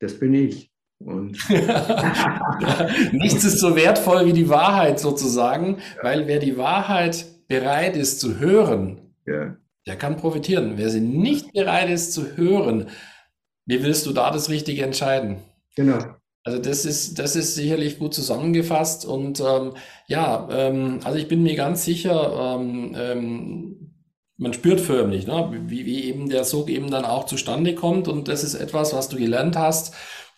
das 0.00 0.18
bin 0.18 0.34
ich. 0.34 0.72
Und 0.98 1.38
Nichts 3.12 3.44
ist 3.44 3.58
so 3.58 3.76
wertvoll 3.76 4.26
wie 4.26 4.32
die 4.32 4.48
Wahrheit 4.48 4.98
sozusagen, 4.98 5.78
ja. 5.96 6.02
weil 6.02 6.26
wer 6.26 6.38
die 6.38 6.56
Wahrheit 6.56 7.26
bereit 7.46 7.96
ist 7.96 8.20
zu 8.20 8.38
hören, 8.38 9.14
ja. 9.26 9.56
der 9.86 9.96
kann 9.96 10.16
profitieren. 10.16 10.74
Wer 10.76 10.88
sie 10.88 11.00
nicht 11.00 11.52
bereit 11.52 11.90
ist 11.90 12.12
zu 12.12 12.36
hören, 12.36 12.88
wie 13.66 13.82
willst 13.82 14.06
du 14.06 14.12
da 14.12 14.30
das 14.30 14.48
Richtige 14.48 14.84
entscheiden? 14.84 15.38
Genau. 15.76 15.98
Also 16.44 16.58
das 16.58 16.84
ist, 16.84 17.18
das 17.18 17.36
ist 17.36 17.54
sicherlich 17.54 17.98
gut 17.98 18.12
zusammengefasst 18.12 19.06
und 19.06 19.40
ähm, 19.40 19.72
ja, 20.06 20.46
ähm, 20.50 21.00
also 21.02 21.18
ich 21.18 21.26
bin 21.26 21.42
mir 21.42 21.56
ganz 21.56 21.84
sicher, 21.84 22.58
ähm, 22.58 22.94
ähm, 22.94 23.90
man 24.36 24.52
spürt 24.52 24.80
förmlich, 24.80 25.26
ne, 25.26 25.50
wie, 25.68 25.86
wie 25.86 26.04
eben 26.04 26.28
der 26.28 26.44
Sog 26.44 26.68
eben 26.68 26.90
dann 26.90 27.06
auch 27.06 27.24
zustande 27.24 27.74
kommt 27.74 28.08
und 28.08 28.28
das 28.28 28.44
ist 28.44 28.54
etwas, 28.54 28.92
was 28.92 29.08
du 29.08 29.16
gelernt 29.16 29.56
hast, 29.56 29.94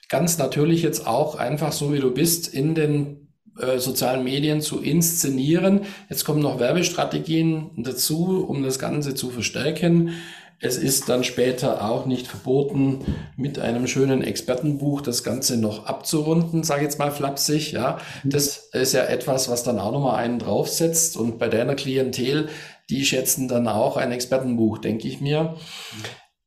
ganz 0.09 0.39
natürlich 0.39 0.83
jetzt 0.83 1.09
auch 1.09 1.35
einfach 1.35 1.73
so 1.73 1.93
wie 1.93 1.99
du 1.99 2.13
bist 2.13 2.55
in 2.55 2.77
den 2.77 3.27
äh, 3.59 3.79
sozialen 3.79 4.23
Medien 4.23 4.61
zu 4.61 4.81
inszenieren. 4.81 5.87
Jetzt 6.09 6.25
kommen 6.25 6.41
noch 6.41 6.61
Werbestrategien 6.61 7.71
dazu, 7.77 8.45
um 8.47 8.63
das 8.63 8.79
Ganze 8.79 9.15
zu 9.15 9.31
verstärken. 9.31 10.11
Es 10.59 10.79
ist 10.79 11.09
dann 11.11 11.23
später 11.23 11.85
auch 11.85 12.07
nicht 12.07 12.27
verboten, 12.27 13.05
mit 13.37 13.59
einem 13.59 13.87
schönen 13.87 14.23
Expertenbuch 14.23 15.03
das 15.03 15.23
Ganze 15.23 15.59
noch 15.59 15.85
abzurunden, 15.85 16.65
sage 16.65 16.81
ich 16.81 16.85
jetzt 16.85 16.99
mal 16.99 17.11
flapsig. 17.11 17.73
Ja, 17.73 17.99
das 18.25 18.71
ist 18.73 18.95
ja 18.95 19.05
etwas, 19.05 19.51
was 19.51 19.65
dann 19.65 19.79
auch 19.79 19.93
nochmal 19.93 20.17
einen 20.17 20.39
draufsetzt. 20.39 21.17
Und 21.19 21.39
bei 21.39 21.49
deiner 21.49 21.75
Klientel, 21.75 22.49
die 22.89 23.05
schätzen 23.05 23.49
dann 23.49 23.69
auch 23.69 23.99
ein 23.99 24.13
Expertenbuch, 24.13 24.79
denke 24.79 25.09
ich 25.09 25.21
mir. 25.21 25.57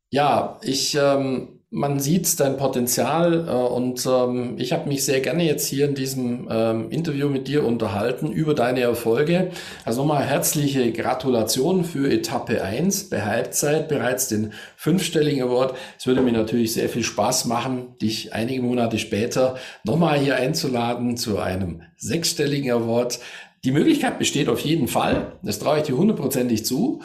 Ja, 0.10 0.58
ich 0.64 0.96
ähm, 0.96 1.59
man 1.72 2.00
sieht 2.00 2.40
dein 2.40 2.58
Potenzial 2.58 3.48
äh, 3.48 3.52
und 3.52 4.04
ähm, 4.08 4.56
ich 4.58 4.74
habe 4.74 4.90
mich 4.90 5.06
sehr 5.06 5.20
gerne 5.20 5.46
jetzt 5.46 5.68
hier 5.68 5.86
in 5.88 5.94
diesem 5.94 6.48
ähm, 6.50 6.90
Interview 6.90 7.30
mit 7.30 7.48
dir 7.48 7.64
unterhalten 7.64 8.32
über 8.32 8.56
deine 8.56 8.82
Erfolge. 8.82 9.52
Also 9.86 10.02
nochmal 10.02 10.24
herzliche 10.24 10.92
Gratulation 10.92 11.84
für 11.84 12.12
Etappe 12.12 12.64
1 12.64 13.12
bei 13.12 13.22
Halbzeit, 13.22 13.88
bereits 13.88 14.28
den 14.28 14.54
fünfstelligen 14.78 15.44
Award. 15.44 15.76
Es 15.98 16.08
würde 16.08 16.22
mir 16.22 16.32
natürlich 16.32 16.74
sehr 16.74 16.90
viel 16.90 17.04
Spaß 17.04 17.46
machen, 17.46 17.96
dich 18.02 18.34
einige 18.34 18.64
Monate 18.64 18.98
später 18.98 19.58
nochmal 19.84 20.20
hier 20.20 20.38
einzuladen 20.38 21.18
zu 21.18 21.38
einem 21.38 21.84
sechsstelligen 21.98 22.72
Award. 22.72 23.20
Die 23.64 23.72
Möglichkeit 23.72 24.18
besteht 24.18 24.50
auf 24.50 24.62
jeden 24.62 24.88
Fall, 24.88 25.34
das 25.44 25.60
traue 25.60 25.78
ich 25.78 25.84
dir 25.84 25.98
hundertprozentig 25.98 26.66
zu. 26.66 27.02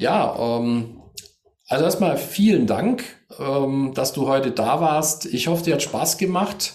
Ja, 0.00 0.58
ähm, 0.58 0.96
also 1.70 1.84
erstmal 1.84 2.16
vielen 2.16 2.66
Dank, 2.66 3.04
ähm, 3.38 3.92
dass 3.94 4.12
du 4.12 4.26
heute 4.26 4.50
da 4.50 4.80
warst. 4.80 5.26
Ich 5.26 5.46
hoffe, 5.46 5.62
dir 5.62 5.74
hat 5.74 5.82
Spaß 5.82 6.18
gemacht. 6.18 6.74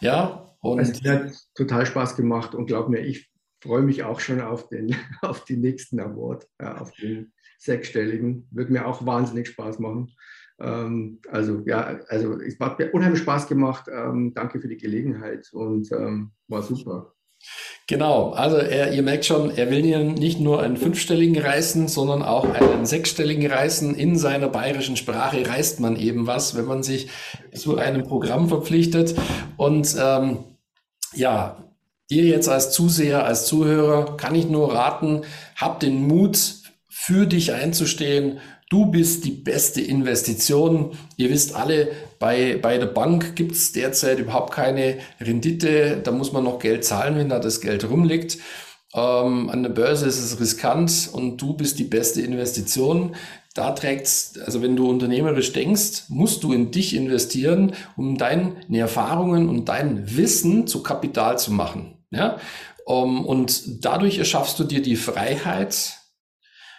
Ja, 0.00 0.54
und 0.60 0.78
es 0.78 1.02
hat 1.02 1.32
total 1.56 1.84
Spaß 1.84 2.16
gemacht 2.16 2.54
und 2.54 2.66
glaub 2.66 2.88
mir, 2.88 3.00
ich 3.00 3.28
freue 3.60 3.82
mich 3.82 4.04
auch 4.04 4.20
schon 4.20 4.40
auf 4.40 4.68
den, 4.68 4.94
auf 5.22 5.44
den 5.44 5.60
nächsten 5.60 5.98
Award, 5.98 6.46
ja, 6.60 6.78
auf 6.78 6.92
den 6.92 7.32
sechsstelligen. 7.58 8.46
Wird 8.52 8.70
mir 8.70 8.86
auch 8.86 9.04
wahnsinnig 9.04 9.48
Spaß 9.48 9.80
machen. 9.80 10.14
Ähm, 10.60 11.20
also 11.28 11.64
ja, 11.66 11.98
also 12.06 12.40
es 12.40 12.58
hat 12.60 12.78
mir 12.78 12.92
unheimlich 12.92 13.22
Spaß 13.22 13.48
gemacht. 13.48 13.86
Ähm, 13.92 14.32
danke 14.32 14.60
für 14.60 14.68
die 14.68 14.76
Gelegenheit 14.76 15.48
und 15.52 15.90
ähm, 15.90 16.30
war 16.46 16.62
super. 16.62 17.15
Genau, 17.88 18.30
also 18.30 18.56
er, 18.56 18.92
ihr 18.92 19.02
merkt 19.02 19.26
schon, 19.26 19.56
er 19.56 19.70
will 19.70 19.82
hier 19.82 20.00
nicht 20.00 20.40
nur 20.40 20.60
einen 20.60 20.76
fünfstelligen 20.76 21.40
reißen, 21.40 21.86
sondern 21.86 22.22
auch 22.22 22.48
einen 22.52 22.84
sechsstelligen 22.84 23.50
reißen. 23.50 23.94
In 23.94 24.18
seiner 24.18 24.48
bayerischen 24.48 24.96
Sprache 24.96 25.46
reißt 25.48 25.78
man 25.78 25.94
eben 25.94 26.26
was, 26.26 26.56
wenn 26.56 26.64
man 26.64 26.82
sich 26.82 27.08
zu 27.54 27.78
einem 27.78 28.02
Programm 28.02 28.48
verpflichtet. 28.48 29.14
Und 29.56 29.94
ähm, 30.00 30.38
ja, 31.14 31.58
dir 32.10 32.24
jetzt 32.24 32.48
als 32.48 32.72
Zuseher, 32.72 33.24
als 33.24 33.46
Zuhörer 33.46 34.16
kann 34.16 34.34
ich 34.34 34.48
nur 34.48 34.74
raten, 34.74 35.22
hab 35.54 35.78
den 35.78 36.06
Mut, 36.06 36.56
für 36.98 37.26
dich 37.26 37.52
einzustehen 37.52 38.40
Du 38.68 38.86
bist 38.86 39.24
die 39.24 39.30
beste 39.30 39.80
Investition. 39.80 40.96
Ihr 41.16 41.30
wisst 41.30 41.54
alle, 41.54 41.92
bei, 42.18 42.58
bei 42.60 42.78
der 42.78 42.86
Bank 42.86 43.36
gibt 43.36 43.52
es 43.52 43.70
derzeit 43.70 44.18
überhaupt 44.18 44.52
keine 44.52 44.98
Rendite. 45.20 46.00
Da 46.02 46.10
muss 46.10 46.32
man 46.32 46.42
noch 46.42 46.58
Geld 46.58 46.84
zahlen, 46.84 47.16
wenn 47.16 47.28
da 47.28 47.38
das 47.38 47.60
Geld 47.60 47.88
rumliegt. 47.88 48.38
Ähm, 48.92 49.50
an 49.50 49.62
der 49.62 49.70
Börse 49.70 50.06
ist 50.06 50.18
es 50.18 50.40
riskant 50.40 51.10
und 51.12 51.40
du 51.40 51.54
bist 51.54 51.78
die 51.78 51.84
beste 51.84 52.22
Investition. 52.22 53.14
Da 53.54 53.70
trägt's, 53.70 54.34
also 54.44 54.62
wenn 54.62 54.74
du 54.74 54.90
unternehmerisch 54.90 55.52
denkst, 55.52 56.04
musst 56.08 56.42
du 56.42 56.52
in 56.52 56.72
dich 56.72 56.94
investieren, 56.94 57.72
um 57.96 58.18
deine 58.18 58.56
Erfahrungen 58.72 59.48
und 59.48 59.68
dein 59.68 60.16
Wissen 60.16 60.66
zu 60.66 60.82
Kapital 60.82 61.38
zu 61.38 61.52
machen. 61.52 61.98
Ja? 62.10 62.38
Ähm, 62.88 63.24
und 63.24 63.84
dadurch 63.84 64.18
erschaffst 64.18 64.58
du 64.58 64.64
dir 64.64 64.82
die 64.82 64.96
Freiheit, 64.96 65.98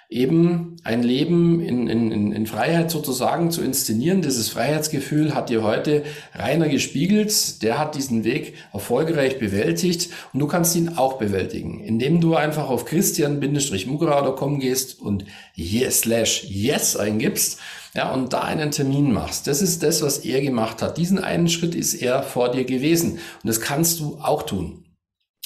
eben 0.09 0.77
ein 0.85 1.03
Leben 1.03 1.59
in, 1.59 1.89
in, 1.89 2.31
in 2.31 2.47
Freiheit 2.47 2.89
sozusagen 2.89 3.51
zu 3.51 3.61
inszenieren. 3.61 4.21
Dieses 4.21 4.47
Freiheitsgefühl 4.47 5.35
hat 5.35 5.49
dir 5.49 5.63
heute 5.63 6.03
Rainer 6.33 6.69
gespiegelt. 6.69 7.61
Der 7.61 7.77
hat 7.77 7.95
diesen 7.95 8.23
Weg 8.23 8.53
erfolgreich 8.71 9.37
bewältigt 9.37 10.09
und 10.31 10.39
du 10.39 10.47
kannst 10.47 10.77
ihn 10.77 10.95
auch 10.95 11.17
bewältigen, 11.17 11.81
indem 11.83 12.21
du 12.21 12.35
einfach 12.35 12.69
auf 12.69 12.85
christian-mugra.com 12.85 14.59
gehst 14.59 15.01
und 15.01 15.25
yes 15.55 16.01
slash 16.01 16.45
yes 16.45 16.95
eingibst. 16.95 17.59
Ja, 17.93 18.13
und 18.13 18.31
da 18.31 18.41
einen 18.41 18.71
Termin 18.71 19.11
machst. 19.11 19.47
Das 19.47 19.61
ist 19.61 19.81
das, 19.81 20.03
was 20.03 20.19
er 20.19 20.41
gemacht 20.41 20.81
hat. 20.81 20.97
Diesen 20.97 21.19
einen 21.19 21.49
Schritt 21.49 21.73
ist 21.73 21.95
er 21.95 22.21
vor 22.21 22.51
dir 22.51 22.63
gewesen. 22.63 23.13
Und 23.13 23.21
das 23.43 23.59
kannst 23.59 23.99
du 23.99 24.19
auch 24.21 24.43
tun. 24.43 24.85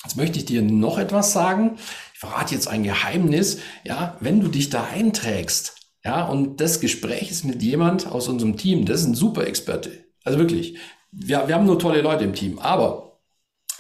Jetzt 0.04 0.18
möchte 0.18 0.40
ich 0.40 0.46
dir 0.46 0.62
noch 0.62 0.98
etwas 0.98 1.32
sagen 1.32 1.78
verrate 2.22 2.54
jetzt 2.54 2.68
ein 2.68 2.84
Geheimnis, 2.84 3.58
ja, 3.84 4.16
wenn 4.20 4.42
du 4.42 4.48
dich 4.48 4.70
da 4.70 4.84
einträgst, 4.84 5.74
ja, 6.06 6.24
und 6.28 6.62
das 6.62 6.80
Gespräch 6.80 7.32
ist 7.32 7.46
mit 7.46 7.64
jemand 7.64 8.06
aus 8.06 8.28
unserem 8.28 8.58
Team, 8.58 8.86
das 8.86 9.02
ist 9.02 9.08
ein 9.08 9.16
super 9.16 9.48
Experte. 9.48 10.06
Also 10.24 10.38
wirklich, 10.38 10.78
wir, 11.12 11.48
wir 11.48 11.56
haben 11.56 11.66
nur 11.66 11.80
tolle 11.80 12.02
Leute 12.02 12.24
im 12.24 12.36
Team, 12.36 12.60
aber 12.60 13.20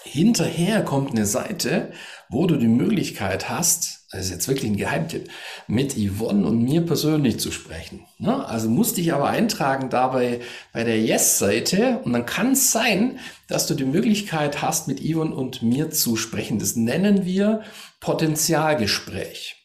hinterher 0.01 0.83
kommt 0.83 1.11
eine 1.11 1.27
Seite, 1.27 1.91
wo 2.31 2.47
du 2.47 2.55
die 2.55 2.67
Möglichkeit 2.67 3.49
hast, 3.49 4.05
das 4.11 4.25
ist 4.25 4.31
jetzt 4.31 4.47
wirklich 4.47 4.71
ein 4.71 4.77
Geheimtipp, 4.77 5.29
mit 5.67 5.95
Yvonne 5.95 6.45
und 6.47 6.63
mir 6.63 6.81
persönlich 6.85 7.39
zu 7.39 7.51
sprechen. 7.51 8.05
Ne? 8.17 8.45
Also 8.45 8.69
musst 8.69 8.97
dich 8.97 9.13
aber 9.13 9.27
eintragen 9.27 9.89
dabei 9.89 10.39
bei 10.73 10.83
der 10.83 10.99
Yes-Seite 10.99 11.99
und 12.03 12.13
dann 12.13 12.25
kann 12.25 12.53
es 12.53 12.71
sein, 12.71 13.19
dass 13.47 13.67
du 13.67 13.73
die 13.73 13.85
Möglichkeit 13.85 14.61
hast, 14.61 14.87
mit 14.87 15.01
Yvonne 15.01 15.35
und 15.35 15.61
mir 15.61 15.91
zu 15.91 16.15
sprechen. 16.15 16.57
Das 16.57 16.75
nennen 16.75 17.25
wir 17.25 17.63
Potenzialgespräch. 17.99 19.57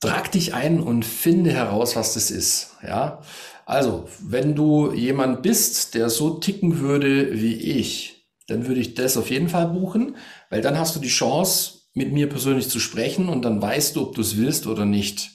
Trag 0.00 0.32
dich 0.32 0.54
ein 0.54 0.80
und 0.80 1.04
finde 1.04 1.52
heraus, 1.52 1.94
was 1.94 2.14
das 2.14 2.30
ist. 2.30 2.76
Ja, 2.86 3.22
also, 3.66 4.08
wenn 4.20 4.54
du 4.54 4.92
jemand 4.92 5.42
bist, 5.42 5.94
der 5.94 6.10
so 6.10 6.34
ticken 6.38 6.80
würde 6.80 7.40
wie 7.40 7.54
ich, 7.54 8.14
dann 8.46 8.66
würde 8.66 8.80
ich 8.80 8.94
das 8.94 9.16
auf 9.16 9.30
jeden 9.30 9.48
Fall 9.48 9.68
buchen, 9.68 10.16
weil 10.54 10.60
dann 10.60 10.78
hast 10.78 10.94
du 10.94 11.00
die 11.00 11.08
Chance, 11.08 11.80
mit 11.94 12.12
mir 12.12 12.28
persönlich 12.28 12.68
zu 12.68 12.78
sprechen 12.78 13.28
und 13.28 13.44
dann 13.44 13.60
weißt 13.60 13.96
du, 13.96 14.02
ob 14.02 14.14
du 14.14 14.20
es 14.20 14.36
willst 14.36 14.68
oder 14.68 14.84
nicht. 14.84 15.32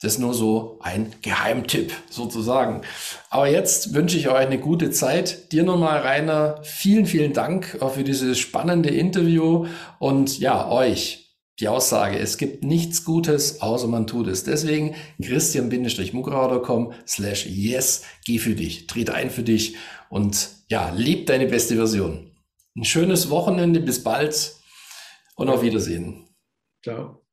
Das 0.00 0.14
ist 0.14 0.20
nur 0.20 0.32
so 0.32 0.78
ein 0.80 1.12
Geheimtipp 1.20 1.92
sozusagen. 2.08 2.80
Aber 3.28 3.46
jetzt 3.46 3.92
wünsche 3.92 4.16
ich 4.16 4.28
euch 4.28 4.46
eine 4.46 4.58
gute 4.58 4.90
Zeit. 4.90 5.52
Dir 5.52 5.64
nochmal, 5.64 6.00
Rainer, 6.00 6.60
vielen, 6.62 7.04
vielen 7.04 7.34
Dank 7.34 7.78
für 7.92 8.04
dieses 8.04 8.38
spannende 8.38 8.88
Interview 8.88 9.66
und 9.98 10.38
ja, 10.38 10.70
euch. 10.70 11.26
Die 11.60 11.68
Aussage, 11.68 12.18
es 12.18 12.38
gibt 12.38 12.64
nichts 12.64 13.04
Gutes, 13.04 13.60
außer 13.60 13.86
man 13.86 14.06
tut 14.06 14.28
es. 14.28 14.44
Deswegen 14.44 14.94
christian-mugrauer.com 15.20 16.94
slash 17.06 17.44
yes, 17.44 18.02
geh 18.24 18.38
für 18.38 18.54
dich, 18.54 18.86
trete 18.86 19.12
ein 19.12 19.28
für 19.28 19.42
dich 19.42 19.76
und 20.08 20.48
ja, 20.70 20.88
leb 20.96 21.26
deine 21.26 21.44
beste 21.44 21.76
Version. 21.76 22.27
Ein 22.78 22.84
schönes 22.84 23.28
Wochenende, 23.28 23.80
bis 23.80 24.04
bald 24.04 24.54
und 25.34 25.48
auf 25.48 25.62
Wiedersehen. 25.62 26.28
Ciao. 26.80 27.27